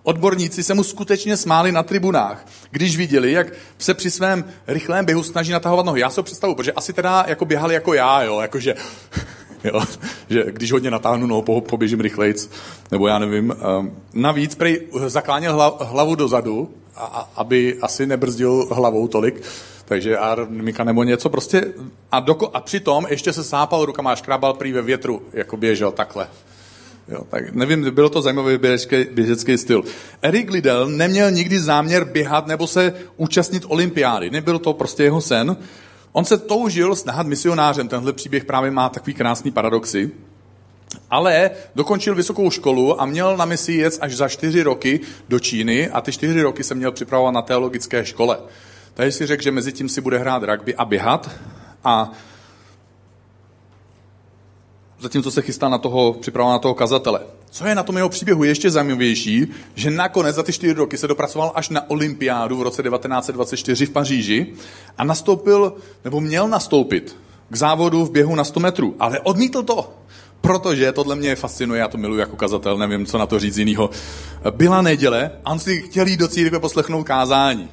Odborníci 0.07 0.63
se 0.63 0.75
mu 0.75 0.85
skutečně 0.85 1.37
smáli 1.37 1.73
na 1.73 1.83
tribunách, 1.83 2.47
když 2.71 2.97
viděli, 2.97 3.33
jak 3.33 3.47
se 3.79 3.95
při 3.95 4.11
svém 4.11 4.45
rychlém 4.67 5.05
běhu 5.05 5.23
snaží 5.23 5.53
natahovat 5.53 5.87
nohy. 5.87 6.01
Já 6.01 6.11
ho 6.17 6.23
představu, 6.23 6.55
protože 6.55 6.73
asi 6.73 6.93
teda 6.93 7.25
jako 7.29 7.45
běhali 7.45 7.75
jako 7.75 7.95
já, 7.95 8.23
jo, 8.23 8.41
jakože 8.41 8.75
Jo? 9.65 9.83
Že 10.31 10.45
když 10.49 10.73
hodně 10.73 10.91
natáhnu 10.91 11.27
nohu, 11.27 11.61
poběžím 11.61 12.01
rychlejc, 12.01 12.51
nebo 12.91 13.09
já 13.09 13.19
nevím. 13.19 13.53
Ehm, 13.79 13.93
navíc 14.15 14.55
prej 14.55 14.81
zakláněl 15.07 15.77
hlavu 15.81 16.15
dozadu, 16.15 16.71
aby 17.37 17.79
asi 17.83 18.07
nebrzdil 18.07 18.69
hlavou 18.73 19.09
tolik, 19.09 19.43
takže 19.85 20.19
aerodynamika 20.19 20.85
nebo 20.85 21.03
něco 21.03 21.31
prostě. 21.31 21.73
A, 22.13 22.21
doko, 22.21 22.51
a 22.55 22.61
přitom 22.61 23.07
ještě 23.09 23.33
se 23.33 23.45
sápal 23.45 23.85
rukama 23.85 24.13
a 24.13 24.17
škrábal 24.17 24.55
prý 24.55 24.73
ve 24.73 24.83
větru, 24.83 25.23
jako 25.33 25.57
běžel 25.57 25.93
takhle. 25.93 26.29
Jo, 27.09 27.25
tak 27.31 27.55
nevím, 27.55 27.95
bylo 27.95 28.09
to 28.09 28.23
zajímavý 28.23 28.59
běžecký, 28.59 29.07
běžecký 29.13 29.59
styl. 29.59 29.85
Eric 30.23 30.51
Liddell 30.51 30.89
neměl 30.89 31.31
nikdy 31.31 31.61
záměr 31.61 32.05
běhat 32.05 32.47
nebo 32.47 32.67
se 32.67 32.95
účastnit 33.17 33.65
olympiády. 33.69 34.31
Nebyl 34.31 34.59
to 34.59 34.73
prostě 34.73 35.03
jeho 35.03 35.21
sen. 35.21 35.57
On 36.13 36.25
se 36.25 36.39
toužil 36.39 36.97
snahat 36.97 37.27
misionářem. 37.27 37.89
Tenhle 37.89 38.13
příběh 38.13 38.45
právě 38.45 38.71
má 38.71 38.89
takový 38.89 39.15
krásný 39.15 39.51
paradoxy. 39.51 40.11
Ale 41.11 41.51
dokončil 41.75 42.15
vysokou 42.15 42.51
školu 42.51 43.01
a 43.01 43.07
měl 43.07 43.37
na 43.37 43.45
misi 43.45 43.73
jet 43.73 43.99
až 44.01 44.17
za 44.17 44.29
čtyři 44.29 44.63
roky 44.63 45.01
do 45.29 45.41
Číny 45.41 45.91
a 45.91 46.01
ty 46.01 46.13
čtyři 46.13 46.43
roky 46.43 46.65
se 46.65 46.75
měl 46.75 46.93
připravovat 46.93 47.35
na 47.35 47.43
teologické 47.43 48.05
škole. 48.05 48.39
Tady 48.95 49.13
si 49.13 49.27
řekl, 49.27 49.43
že 49.43 49.51
mezi 49.51 49.73
tím 49.73 49.89
si 49.89 50.01
bude 50.01 50.19
hrát 50.19 50.43
rugby 50.43 50.75
a 50.75 50.85
běhat 50.85 51.31
a 51.85 52.13
zatímco 55.05 55.31
se 55.31 55.43
chystá 55.43 55.69
na 55.69 55.79
toho, 55.79 56.13
připravovat 56.13 56.55
na 56.55 56.59
toho 56.59 56.75
kazatele. 56.75 57.21
Co 57.51 57.67
je 57.67 57.75
na 57.75 57.83
tom 57.83 57.97
jeho 57.97 58.09
příběhu 58.09 58.45
ještě 58.45 58.71
zajímavější, 58.71 59.47
že 59.75 59.91
nakonec 59.91 60.37
za 60.37 60.43
ty 60.43 60.53
čtyři 60.53 60.73
roky 60.73 60.99
se 60.99 61.09
dopracoval 61.09 61.53
až 61.55 61.69
na 61.69 61.91
olympiádu 61.91 62.57
v 62.57 62.63
roce 62.63 62.83
1924 62.83 63.87
v 63.87 63.91
Paříži 63.91 64.47
a 64.99 65.05
nastoupil, 65.05 65.73
nebo 66.05 66.21
měl 66.21 66.49
nastoupit 66.49 67.17
k 67.51 67.57
závodu 67.57 68.05
v 68.05 68.11
běhu 68.11 68.35
na 68.35 68.45
100 68.45 68.61
metrů, 68.61 68.95
ale 68.99 69.21
odmítl 69.21 69.63
to, 69.63 69.93
protože 70.41 70.93
tohle 70.93 71.17
mě 71.17 71.37
fascinuje, 71.37 71.81
já 71.81 71.89
to 71.89 71.99
miluji 71.99 72.21
jako 72.21 72.37
kazatel, 72.37 72.79
nevím, 72.79 73.07
co 73.07 73.19
na 73.19 73.27
to 73.27 73.39
říct 73.39 73.57
jinýho. 73.57 73.91
Byla 74.51 74.83
neděle 74.83 75.31
a 75.45 75.53
on 75.53 75.59
si 75.59 75.83
chtěl 75.83 76.07
jít 76.07 76.21
do 76.21 76.29
církve 76.29 76.61
poslechnout 76.61 77.05
kázání. 77.05 77.69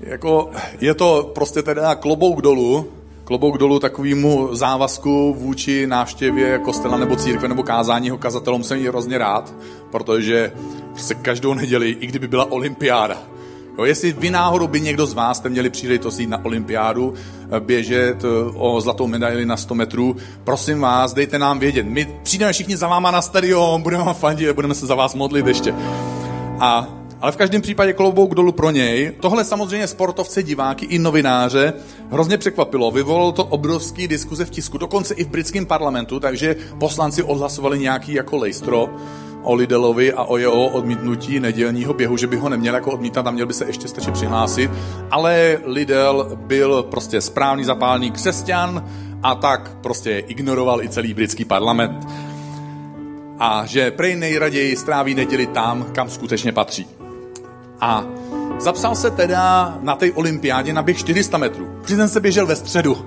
Jako, 0.00 0.50
je 0.80 0.94
to 0.94 1.30
prostě 1.34 1.62
teda 1.62 1.94
klobouk 1.94 2.42
dolů, 2.42 2.88
klobouk 3.24 3.58
dolů 3.58 3.78
takovému 3.78 4.48
závazku 4.52 5.34
vůči 5.38 5.86
návštěvě 5.86 6.58
kostela 6.58 6.98
nebo 6.98 7.16
církve 7.16 7.48
nebo 7.48 7.62
kázání 7.62 8.10
ho 8.10 8.18
kazatelům 8.18 8.64
jsem 8.64 8.86
hrozně 8.86 9.18
rád, 9.18 9.54
protože 9.90 10.52
se 10.96 11.14
každou 11.14 11.54
neděli, 11.54 11.90
i 12.00 12.06
kdyby 12.06 12.28
byla 12.28 12.52
olympiáda, 12.52 13.32
Jo, 13.78 13.84
jestli 13.84 14.12
vy 14.12 14.30
náhodou 14.30 14.66
by 14.66 14.80
někdo 14.80 15.06
z 15.06 15.12
vás 15.12 15.36
jste 15.36 15.48
měli 15.48 15.70
příležitost 15.70 16.18
jít 16.18 16.26
na 16.26 16.44
olympiádu, 16.44 17.14
eh, 17.50 17.60
běžet 17.60 18.24
eh, 18.24 18.28
o 18.54 18.80
zlatou 18.80 19.06
medaili 19.06 19.46
na 19.46 19.56
100 19.56 19.74
metrů, 19.74 20.16
prosím 20.44 20.80
vás, 20.80 21.14
dejte 21.14 21.38
nám 21.38 21.58
vědět. 21.58 21.86
My 21.86 22.08
přijdeme 22.22 22.52
všichni 22.52 22.76
za 22.76 22.88
váma 22.88 23.10
na 23.10 23.22
stadion, 23.22 23.82
budeme 23.82 24.04
vám 24.04 24.14
fandit, 24.14 24.52
budeme 24.52 24.74
se 24.74 24.86
za 24.86 24.94
vás 24.94 25.14
modlit 25.14 25.46
ještě. 25.46 25.74
A 26.60 26.88
ale 27.22 27.32
v 27.32 27.36
každém 27.36 27.62
případě 27.62 27.92
klobouk 27.92 28.34
dolů 28.34 28.52
pro 28.52 28.70
něj. 28.70 29.12
Tohle 29.20 29.44
samozřejmě 29.44 29.86
sportovce, 29.86 30.42
diváky 30.42 30.86
i 30.86 30.98
novináře 30.98 31.72
hrozně 32.10 32.38
překvapilo. 32.38 32.90
Vyvolalo 32.90 33.32
to 33.32 33.44
obrovský 33.44 34.08
diskuze 34.08 34.44
v 34.44 34.50
tisku, 34.50 34.78
dokonce 34.78 35.14
i 35.14 35.24
v 35.24 35.28
britském 35.28 35.66
parlamentu, 35.66 36.20
takže 36.20 36.56
poslanci 36.78 37.22
odhlasovali 37.22 37.78
nějaký 37.78 38.12
jako 38.12 38.36
lejstro 38.36 38.90
o 39.42 39.54
Lidelovi 39.54 40.12
a 40.12 40.24
o 40.24 40.36
jeho 40.36 40.66
odmítnutí 40.66 41.40
nedělního 41.40 41.94
běhu, 41.94 42.16
že 42.16 42.26
by 42.26 42.36
ho 42.36 42.48
neměl 42.48 42.74
jako 42.74 42.90
odmítat 42.90 43.26
a 43.26 43.30
měl 43.30 43.46
by 43.46 43.54
se 43.54 43.64
ještě 43.64 43.88
stačit 43.88 44.14
přihlásit. 44.14 44.70
Ale 45.10 45.58
Lidel 45.64 46.30
byl 46.36 46.82
prostě 46.82 47.20
správný 47.20 47.64
zapálný 47.64 48.10
křesťan 48.10 48.84
a 49.22 49.34
tak 49.34 49.76
prostě 49.80 50.18
ignoroval 50.18 50.82
i 50.82 50.88
celý 50.88 51.14
britský 51.14 51.44
parlament. 51.44 52.08
A 53.38 53.66
že 53.66 53.90
prej 53.90 54.16
nejraději 54.16 54.76
stráví 54.76 55.14
neděli 55.14 55.46
tam, 55.46 55.84
kam 55.92 56.10
skutečně 56.10 56.52
patří. 56.52 56.86
A 57.82 58.04
zapsal 58.58 58.94
se 58.94 59.10
teda 59.10 59.78
na 59.80 59.96
té 59.96 60.12
olympiádě 60.12 60.72
na 60.72 60.82
běh 60.82 60.98
400 60.98 61.38
metrů. 61.38 61.66
Přitom 61.84 62.08
se 62.08 62.20
běžel 62.20 62.46
ve 62.46 62.56
středu. 62.56 63.06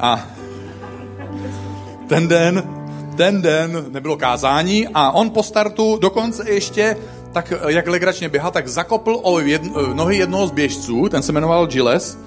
A 0.00 0.20
ten 2.08 2.28
den, 2.28 2.62
ten 3.16 3.42
den 3.42 3.84
nebylo 3.90 4.16
kázání 4.16 4.88
a 4.94 5.10
on 5.10 5.30
po 5.30 5.42
startu 5.42 5.98
dokonce 6.00 6.50
ještě 6.50 6.96
tak 7.32 7.52
jak 7.68 7.86
legračně 7.86 8.28
běhal, 8.28 8.50
tak 8.50 8.68
zakopl 8.68 9.20
o 9.22 9.40
jedno, 9.40 9.94
nohy 9.94 10.16
jednoho 10.16 10.46
z 10.46 10.50
běžců, 10.50 11.08
ten 11.08 11.22
se 11.22 11.32
jmenoval 11.32 11.66
Gilles, 11.66 12.18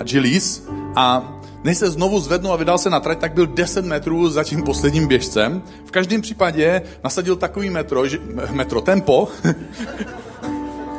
a 0.00 0.04
Gilles, 0.04 0.62
a 0.96 1.32
než 1.64 1.78
se 1.78 1.90
znovu 1.90 2.20
zvednul 2.20 2.52
a 2.52 2.56
vydal 2.56 2.78
se 2.78 2.90
na 2.90 3.00
trať, 3.00 3.18
tak 3.18 3.32
byl 3.32 3.46
10 3.46 3.84
metrů 3.84 4.28
za 4.28 4.44
tím 4.44 4.62
posledním 4.62 5.08
běžcem. 5.08 5.62
V 5.84 5.90
každém 5.90 6.20
případě 6.20 6.82
nasadil 7.04 7.36
takový 7.36 7.70
metro, 7.70 8.08
že, 8.08 8.18
metro 8.50 8.80
tempo, 8.80 9.28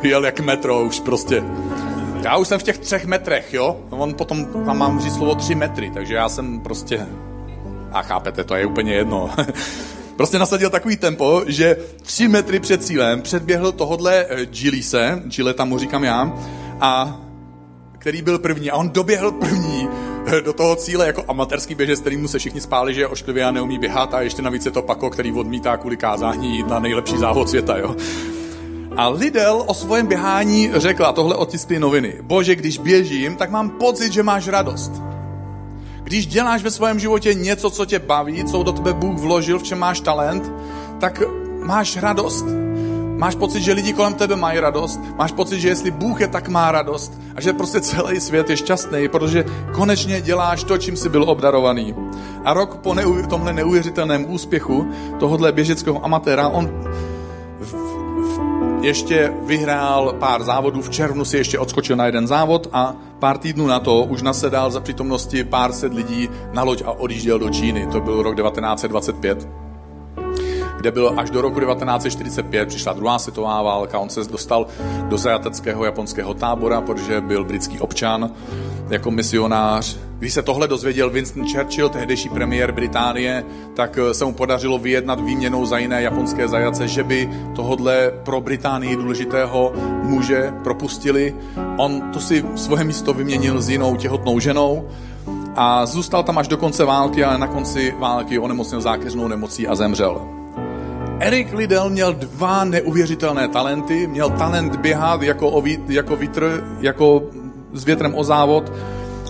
jel 0.10 0.26
jak 0.26 0.40
metro 0.40 0.84
už 0.84 1.00
prostě. 1.00 1.44
Já 2.24 2.38
už 2.38 2.48
jsem 2.48 2.60
v 2.60 2.64
těch 2.64 2.78
třech 2.78 3.06
metrech, 3.06 3.54
jo? 3.54 3.78
On 3.90 4.14
potom, 4.14 4.46
tam 4.46 4.78
mám 4.78 5.00
říct 5.00 5.16
slovo 5.16 5.36
tři 5.36 5.56
metry, 5.56 5.92
takže 5.94 6.14
já 6.14 6.30
jsem 6.30 6.60
prostě... 6.60 7.08
A 7.92 8.02
chápete, 8.02 8.44
to 8.44 8.56
je 8.56 8.66
úplně 8.66 8.94
jedno. 8.94 9.30
prostě 10.16 10.40
nasadil 10.40 10.70
takový 10.70 10.98
tempo, 10.98 11.44
že 11.48 11.78
tři 12.02 12.28
metry 12.28 12.60
před 12.60 12.84
cílem 12.84 13.22
předběhl 13.22 13.72
tohodle 13.72 14.26
eh, 14.30 14.46
Gilise, 14.46 15.22
Gileta 15.26 15.66
mu 15.66 15.78
říkám 15.78 16.04
já, 16.04 16.34
a 16.82 17.22
který 18.06 18.22
byl 18.22 18.40
první. 18.40 18.72
A 18.72 18.76
on 18.76 18.90
doběhl 18.90 19.32
první 19.32 19.88
eh, 20.26 20.42
do 20.42 20.54
toho 20.54 20.76
cíle 20.76 21.08
jako 21.08 21.24
amatérský 21.28 21.76
běžec, 21.76 22.00
kterýmu 22.00 22.28
se 22.28 22.40
všichni 22.40 22.62
spáli, 22.62 22.94
že 22.94 23.02
je 23.02 23.08
ošklivý 23.08 23.42
a 23.42 23.52
neumí 23.52 23.80
běhat 23.80 24.14
a 24.14 24.22
ještě 24.22 24.42
navíc 24.42 24.66
je 24.66 24.72
to 24.72 24.82
Pako, 24.82 25.10
který 25.10 25.32
odmítá 25.32 25.78
kvůli 25.78 25.98
kázání 25.98 26.58
jít 26.58 26.68
na 26.68 26.80
nejlepší 26.80 27.18
závod 27.18 27.50
světa, 27.50 27.78
jo. 27.78 27.96
A 28.98 29.08
Lidl 29.08 29.64
o 29.66 29.74
svém 29.74 30.08
běhání 30.08 30.72
řekla, 30.74 31.12
tohle 31.12 31.36
otiskly 31.36 31.80
noviny. 31.80 32.14
Bože, 32.22 32.56
když 32.56 32.78
běžím, 32.78 33.36
tak 33.36 33.52
mám 33.52 33.70
pocit, 33.70 34.14
že 34.14 34.24
máš 34.24 34.48
radost. 34.48 34.92
Když 36.04 36.28
děláš 36.28 36.64
ve 36.64 36.72
svém 36.72 37.00
životě 37.00 37.34
něco, 37.34 37.70
co 37.70 37.86
tě 37.86 38.00
baví, 38.00 38.44
co 38.44 38.64
do 38.64 38.72
tebe 38.72 38.94
Bůh 38.94 39.20
vložil, 39.20 39.60
v 39.60 39.64
čem 39.64 39.80
máš 39.80 40.00
talent, 40.00 40.52
tak 41.00 41.22
máš 41.64 41.98
radost. 41.98 42.46
Máš 43.18 43.36
pocit, 43.36 43.62
že 43.62 43.74
lidi 43.74 43.94
kolem 43.94 44.14
tebe 44.14 44.36
mají 44.36 44.60
radost. 44.60 45.00
Máš 45.18 45.32
pocit, 45.32 45.60
že 45.60 45.68
jestli 45.68 45.92
Bůh 45.92 46.22
je, 46.22 46.28
tak 46.28 46.48
má 46.48 46.72
radost. 46.72 47.14
A 47.36 47.42
že 47.42 47.54
prostě 47.54 47.82
celý 47.82 48.20
svět 48.20 48.50
je 48.50 48.58
šťastný, 48.58 49.08
protože 49.08 49.46
konečně 49.74 50.22
děláš 50.22 50.64
to, 50.64 50.78
čím 50.78 50.98
jsi 50.98 51.10
byl 51.10 51.30
obdarovaný. 51.30 51.96
A 52.46 52.54
rok 52.54 52.76
po 52.76 52.94
neuvěř- 52.94 53.28
tomhle 53.28 53.54
neuvěřitelném 53.54 54.26
úspěchu 54.34 54.88
tohohle 55.20 55.52
běžeckého 55.52 56.06
amatéra, 56.06 56.48
on 56.48 56.70
ještě 58.86 59.34
vyhrál 59.42 60.14
pár 60.20 60.44
závodů, 60.44 60.82
v 60.82 60.90
červnu 60.90 61.26
si 61.26 61.38
ještě 61.38 61.60
odskočil 61.60 61.96
na 61.96 62.06
jeden 62.06 62.28
závod 62.28 62.70
a 62.72 62.96
pár 63.20 63.38
týdnů 63.38 63.68
na 63.68 63.80
to 63.80 64.04
už 64.04 64.22
nasedal 64.22 64.72
za 64.72 64.80
přítomnosti 64.80 65.44
pár 65.44 65.74
set 65.74 65.94
lidí 65.94 66.30
na 66.54 66.64
loď 66.64 66.82
a 66.86 66.92
odjížděl 66.92 67.40
do 67.40 67.50
Číny. 67.50 67.88
To 67.88 68.02
byl 68.02 68.24
rok 68.24 68.36
1925 68.36 69.65
kde 70.86 70.92
bylo 70.92 71.20
až 71.20 71.30
do 71.30 71.42
roku 71.42 71.60
1945, 71.60 72.68
přišla 72.68 72.94
druhá 72.94 73.20
světová 73.20 73.62
válka, 73.62 74.00
on 74.00 74.10
se 74.10 74.24
dostal 74.24 74.68
do 75.10 75.18
zajateckého 75.18 75.86
japonského 75.86 76.34
tábora, 76.34 76.82
protože 76.82 77.22
byl 77.22 77.44
britský 77.44 77.80
občan 77.80 78.32
jako 78.90 79.12
misionář. 79.12 79.98
Když 80.20 80.34
se 80.34 80.42
tohle 80.42 80.68
dozvěděl 80.68 81.10
Winston 81.10 81.48
Churchill, 81.48 81.90
tehdejší 81.90 82.30
premiér 82.30 82.72
Británie, 82.72 83.44
tak 83.74 83.98
eh, 83.98 84.14
se 84.14 84.26
mu 84.26 84.34
podařilo 84.34 84.78
vyjednat 84.78 85.22
výměnou 85.22 85.66
za 85.66 85.78
jiné 85.78 86.02
japonské 86.02 86.48
zajace, 86.48 86.88
že 86.88 87.04
by 87.04 87.30
tohodle 87.56 88.12
pro 88.24 88.42
Británii 88.42 88.96
důležitého 88.96 89.74
muže 90.04 90.54
propustili. 90.64 91.36
On 91.78 92.02
to 92.14 92.20
si 92.20 92.46
svoje 92.56 92.84
místo 92.84 93.14
vyměnil 93.14 93.62
s 93.62 93.70
jinou 93.70 93.96
těhotnou 93.96 94.40
ženou 94.40 94.88
a 95.56 95.86
zůstal 95.86 96.24
tam 96.24 96.38
až 96.38 96.48
do 96.48 96.58
konce 96.58 96.86
války, 96.86 97.24
ale 97.24 97.38
na 97.38 97.48
konci 97.48 97.94
války 98.00 98.40
onemocnil 98.40 98.82
zákeřnou 98.82 99.28
nemocí 99.28 99.68
a 99.68 99.76
zemřel. 99.76 100.45
Erik 101.20 101.54
Liddell 101.54 101.90
měl 101.90 102.14
dva 102.14 102.64
neuvěřitelné 102.64 103.48
talenty. 103.48 104.08
Měl 104.08 104.30
talent 104.30 104.76
běhat 104.76 105.22
jako, 105.22 105.50
o 105.50 105.62
vít, 105.62 105.90
jako 105.90 106.16
vítr, 106.16 106.64
jako 106.80 107.24
s 107.74 107.86
větrem 107.86 108.16
o 108.16 108.24
závod 108.24 108.72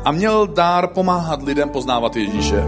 a 0.06 0.12
měl 0.12 0.48
dár 0.48 0.88
pomáhat 0.88 1.44
lidem 1.44 1.70
poznávat 1.70 2.16
Ježíše. 2.16 2.64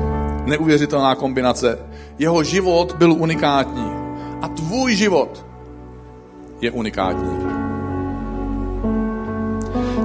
Neuvěřitelná 0.45 1.15
kombinace. 1.15 1.79
Jeho 2.19 2.43
život 2.43 2.95
byl 2.97 3.11
unikátní. 3.11 3.91
A 4.41 4.47
tvůj 4.47 4.95
život 4.95 5.45
je 6.61 6.71
unikátní. 6.71 7.37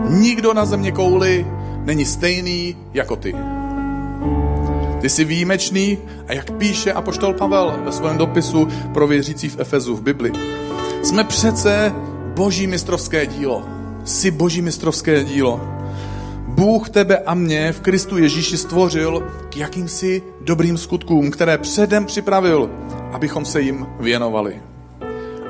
Nikdo 0.08 0.54
na 0.54 0.64
země 0.64 0.92
kouli 0.92 1.46
není 1.84 2.04
stejný 2.04 2.76
jako 2.94 3.16
ty. 3.16 3.34
Ty 5.02 5.08
jsi 5.08 5.24
výjimečný 5.24 5.98
a 6.28 6.32
jak 6.32 6.50
píše 6.50 6.92
apoštol 6.92 7.34
Pavel 7.34 7.74
ve 7.84 7.92
svém 7.92 8.18
dopisu 8.18 8.68
pro 8.94 9.06
věřící 9.06 9.48
v 9.48 9.60
Efezu 9.60 9.96
v 9.96 10.02
Bibli. 10.02 10.32
Jsme 11.02 11.24
přece 11.24 11.92
boží 12.34 12.66
mistrovské 12.66 13.26
dílo. 13.26 13.64
Jsi 14.04 14.30
boží 14.30 14.62
mistrovské 14.62 15.24
dílo. 15.24 15.60
Bůh 16.48 16.88
tebe 16.90 17.18
a 17.18 17.34
mě 17.34 17.72
v 17.72 17.80
Kristu 17.80 18.18
Ježíši 18.18 18.56
stvořil 18.56 19.28
k 19.48 19.56
jakýmsi 19.56 20.22
dobrým 20.40 20.78
skutkům, 20.78 21.30
které 21.30 21.58
předem 21.58 22.06
připravil, 22.06 22.70
abychom 23.12 23.44
se 23.44 23.60
jim 23.60 23.86
věnovali. 24.00 24.62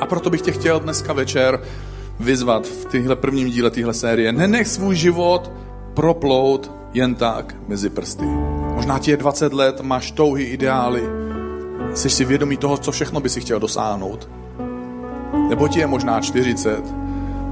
A 0.01 0.07
proto 0.07 0.31
bych 0.31 0.41
tě 0.41 0.53
chtěl 0.53 0.81
dneska 0.81 1.13
večer 1.13 1.61
vyzvat 2.21 2.67
v 2.67 2.85
téhle 2.85 3.17
prvním 3.17 3.51
díle 3.51 3.71
téhle 3.71 3.95
série. 3.95 4.33
Nenech 4.33 4.69
svůj 4.69 4.97
život 4.97 5.53
proplout 5.95 6.71
jen 6.93 7.15
tak 7.15 7.55
mezi 7.69 7.91
prsty. 7.91 8.27
Možná 8.83 8.99
ti 8.99 9.11
je 9.11 9.17
20 9.17 9.53
let, 9.53 9.81
máš 9.81 10.11
touhy, 10.11 10.45
ideály, 10.45 11.03
jsi 11.95 12.11
si 12.11 12.25
vědomý 12.25 12.57
toho, 12.57 12.77
co 12.77 12.93
všechno 12.93 13.21
by 13.21 13.29
si 13.29 13.41
chtěl 13.41 13.61
dosáhnout. 13.61 14.29
Nebo 15.49 15.69
ti 15.69 15.79
je 15.79 15.87
možná 15.87 16.21
40, 16.21 16.83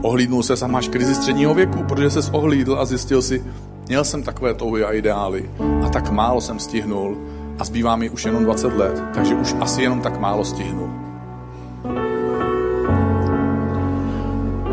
ohlídnul 0.02 0.42
se 0.42 0.64
a 0.64 0.66
máš 0.66 0.88
krizi 0.88 1.14
středního 1.14 1.54
věku, 1.54 1.82
protože 1.82 2.10
se 2.10 2.30
ohlídl 2.32 2.78
a 2.80 2.84
zjistil 2.84 3.22
si, 3.22 3.44
měl 3.88 4.04
jsem 4.04 4.22
takové 4.22 4.54
touhy 4.54 4.84
a 4.84 4.92
ideály 4.92 5.50
a 5.86 5.88
tak 5.88 6.10
málo 6.10 6.40
jsem 6.40 6.58
stihnul 6.58 7.18
a 7.58 7.64
zbývá 7.64 7.96
mi 7.96 8.10
už 8.10 8.24
jenom 8.24 8.44
20 8.44 8.76
let, 8.76 9.02
takže 9.14 9.34
už 9.34 9.54
asi 9.60 9.82
jenom 9.82 10.00
tak 10.00 10.20
málo 10.20 10.44
stihnu. 10.44 10.92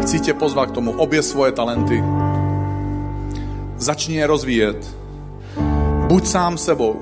Chci 0.01 0.19
tě 0.19 0.33
pozvat 0.33 0.71
k 0.71 0.73
tomu, 0.73 0.91
obě 0.91 1.21
svoje 1.21 1.51
talenty. 1.51 2.03
Začni 3.77 4.15
je 4.15 4.27
rozvíjet. 4.27 5.06
Buď 6.07 6.25
sám 6.25 6.57
sebou 6.57 7.01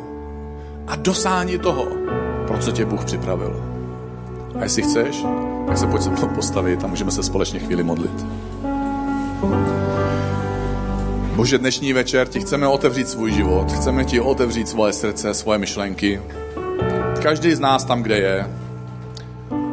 a 0.87 0.95
dosáhni 0.95 1.57
toho, 1.57 1.87
pro 2.47 2.57
co 2.57 2.71
tě 2.71 2.85
Bůh 2.85 3.05
připravil. 3.05 3.63
A 4.59 4.63
jestli 4.63 4.81
chceš, 4.81 5.25
tak 5.67 5.77
se 5.77 5.87
pojď 5.87 6.01
se 6.01 6.09
mnou 6.09 6.27
postavit 6.27 6.83
a 6.83 6.87
můžeme 6.87 7.11
se 7.11 7.23
společně 7.23 7.59
chvíli 7.59 7.83
modlit. 7.83 8.25
Bože, 11.35 11.57
dnešní 11.57 11.93
večer 11.93 12.27
ti 12.27 12.39
chceme 12.39 12.67
otevřít 12.67 13.09
svůj 13.09 13.31
život, 13.31 13.71
chceme 13.71 14.05
ti 14.05 14.19
otevřít 14.19 14.69
svoje 14.69 14.93
srdce, 14.93 15.33
svoje 15.33 15.59
myšlenky. 15.59 16.21
Každý 17.23 17.55
z 17.55 17.59
nás 17.59 17.85
tam, 17.85 18.03
kde 18.03 18.17
je. 18.17 18.49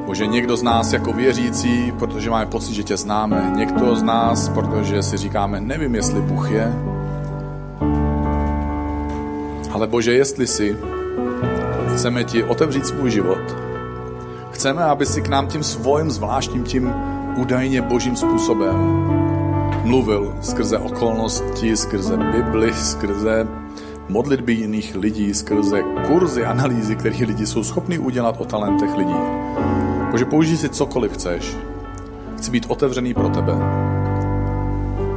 Bože, 0.07 0.27
někdo 0.27 0.57
z 0.57 0.63
nás 0.63 0.93
jako 0.93 1.13
věřící, 1.13 1.93
protože 1.99 2.31
máme 2.31 2.47
pocit, 2.47 2.75
že 2.75 2.83
tě 2.83 2.97
známe. 2.97 3.53
Někdo 3.57 3.97
z 3.97 4.03
nás, 4.03 4.49
protože 4.49 5.03
si 5.03 5.17
říkáme, 5.17 5.61
nevím, 5.61 5.95
jestli 5.95 6.21
Bůh 6.21 6.51
je. 6.51 6.73
Ale 9.83 9.91
Bože, 9.91 10.15
jestli 10.15 10.47
si, 10.47 10.77
chceme 11.95 12.25
ti 12.25 12.45
otevřít 12.45 12.87
svůj 12.87 13.11
život. 13.11 13.57
Chceme, 14.51 14.85
aby 14.85 15.07
si 15.07 15.23
k 15.23 15.29
nám 15.29 15.47
tím 15.47 15.63
svým 15.63 16.11
zvláštním, 16.11 16.65
tím 16.65 16.95
údajně 17.37 17.83
božím 17.83 18.17
způsobem 18.17 18.77
mluvil 19.85 20.39
skrze 20.41 20.79
okolnosti, 20.79 21.77
skrze 21.77 22.17
Bibli, 22.17 22.73
skrze 22.75 23.47
modlitby 24.09 24.53
jiných 24.53 24.95
lidí, 24.95 25.35
skrze 25.35 25.83
kurzy, 26.07 26.45
analýzy, 26.45 26.97
které 26.97 27.27
lidi 27.27 27.47
jsou 27.47 27.65
schopni 27.65 27.99
udělat 27.99 28.41
o 28.41 28.45
talentech 28.45 28.97
lidí. 28.97 29.21
Bože, 30.11 30.25
použij 30.25 30.57
si 30.57 30.69
cokoliv 30.69 31.13
chceš. 31.13 31.57
Chci 32.37 32.51
být 32.51 32.67
otevřený 32.69 33.15
pro 33.15 33.29
tebe. 33.29 33.53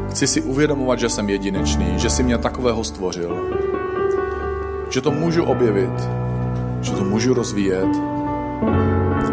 Chci 0.09 0.27
si 0.27 0.41
uvědomovat, 0.41 0.99
že 0.99 1.09
jsem 1.09 1.29
jedinečný, 1.29 1.93
že 1.97 2.09
jsi 2.09 2.23
mě 2.23 2.37
takového 2.37 2.83
stvořil. 2.83 3.64
Že 4.95 5.01
to 5.01 5.11
můžu 5.11 5.43
objevit, 5.43 6.09
že 6.81 6.91
to 6.91 7.03
můžu 7.03 7.33
rozvíjet 7.33 7.89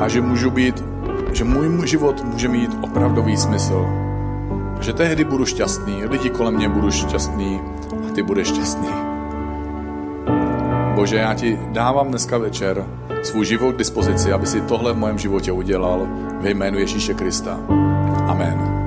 a 0.00 0.08
že 0.08 0.20
můžu 0.20 0.50
být, 0.50 0.84
že 1.32 1.44
můj 1.44 1.86
život 1.86 2.24
může 2.24 2.48
mít 2.48 2.70
opravdový 2.80 3.36
smysl. 3.36 3.86
Že 4.80 4.92
tehdy 4.92 5.24
budu 5.24 5.46
šťastný, 5.46 6.04
lidi 6.04 6.30
kolem 6.30 6.54
mě 6.54 6.68
budou 6.68 6.90
šťastný 6.90 7.60
a 8.08 8.12
ty 8.14 8.22
budeš 8.22 8.48
šťastný. 8.48 8.88
Bože, 10.94 11.16
já 11.16 11.34
ti 11.34 11.58
dávám 11.70 12.08
dneska 12.08 12.38
večer 12.38 12.86
svůj 13.22 13.46
život 13.46 13.72
k 13.72 13.78
dispozici, 13.78 14.32
aby 14.32 14.46
si 14.46 14.60
tohle 14.60 14.92
v 14.92 14.96
mém 14.96 15.18
životě 15.18 15.52
udělal 15.52 16.06
ve 16.40 16.50
jménu 16.50 16.78
Ježíše 16.78 17.14
Krista. 17.14 17.58
Amen. 18.26 18.81